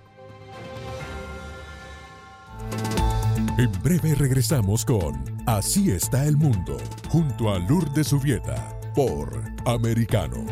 En 3.58 3.72
breve 3.82 4.14
regresamos 4.14 4.84
con 4.84 5.20
Así 5.44 5.90
está 5.90 6.24
el 6.24 6.36
mundo, 6.36 6.78
junto 7.08 7.50
a 7.50 7.58
Lourdes 7.58 8.10
Jubieta, 8.10 8.78
por 8.94 9.42
Americano. 9.66 10.46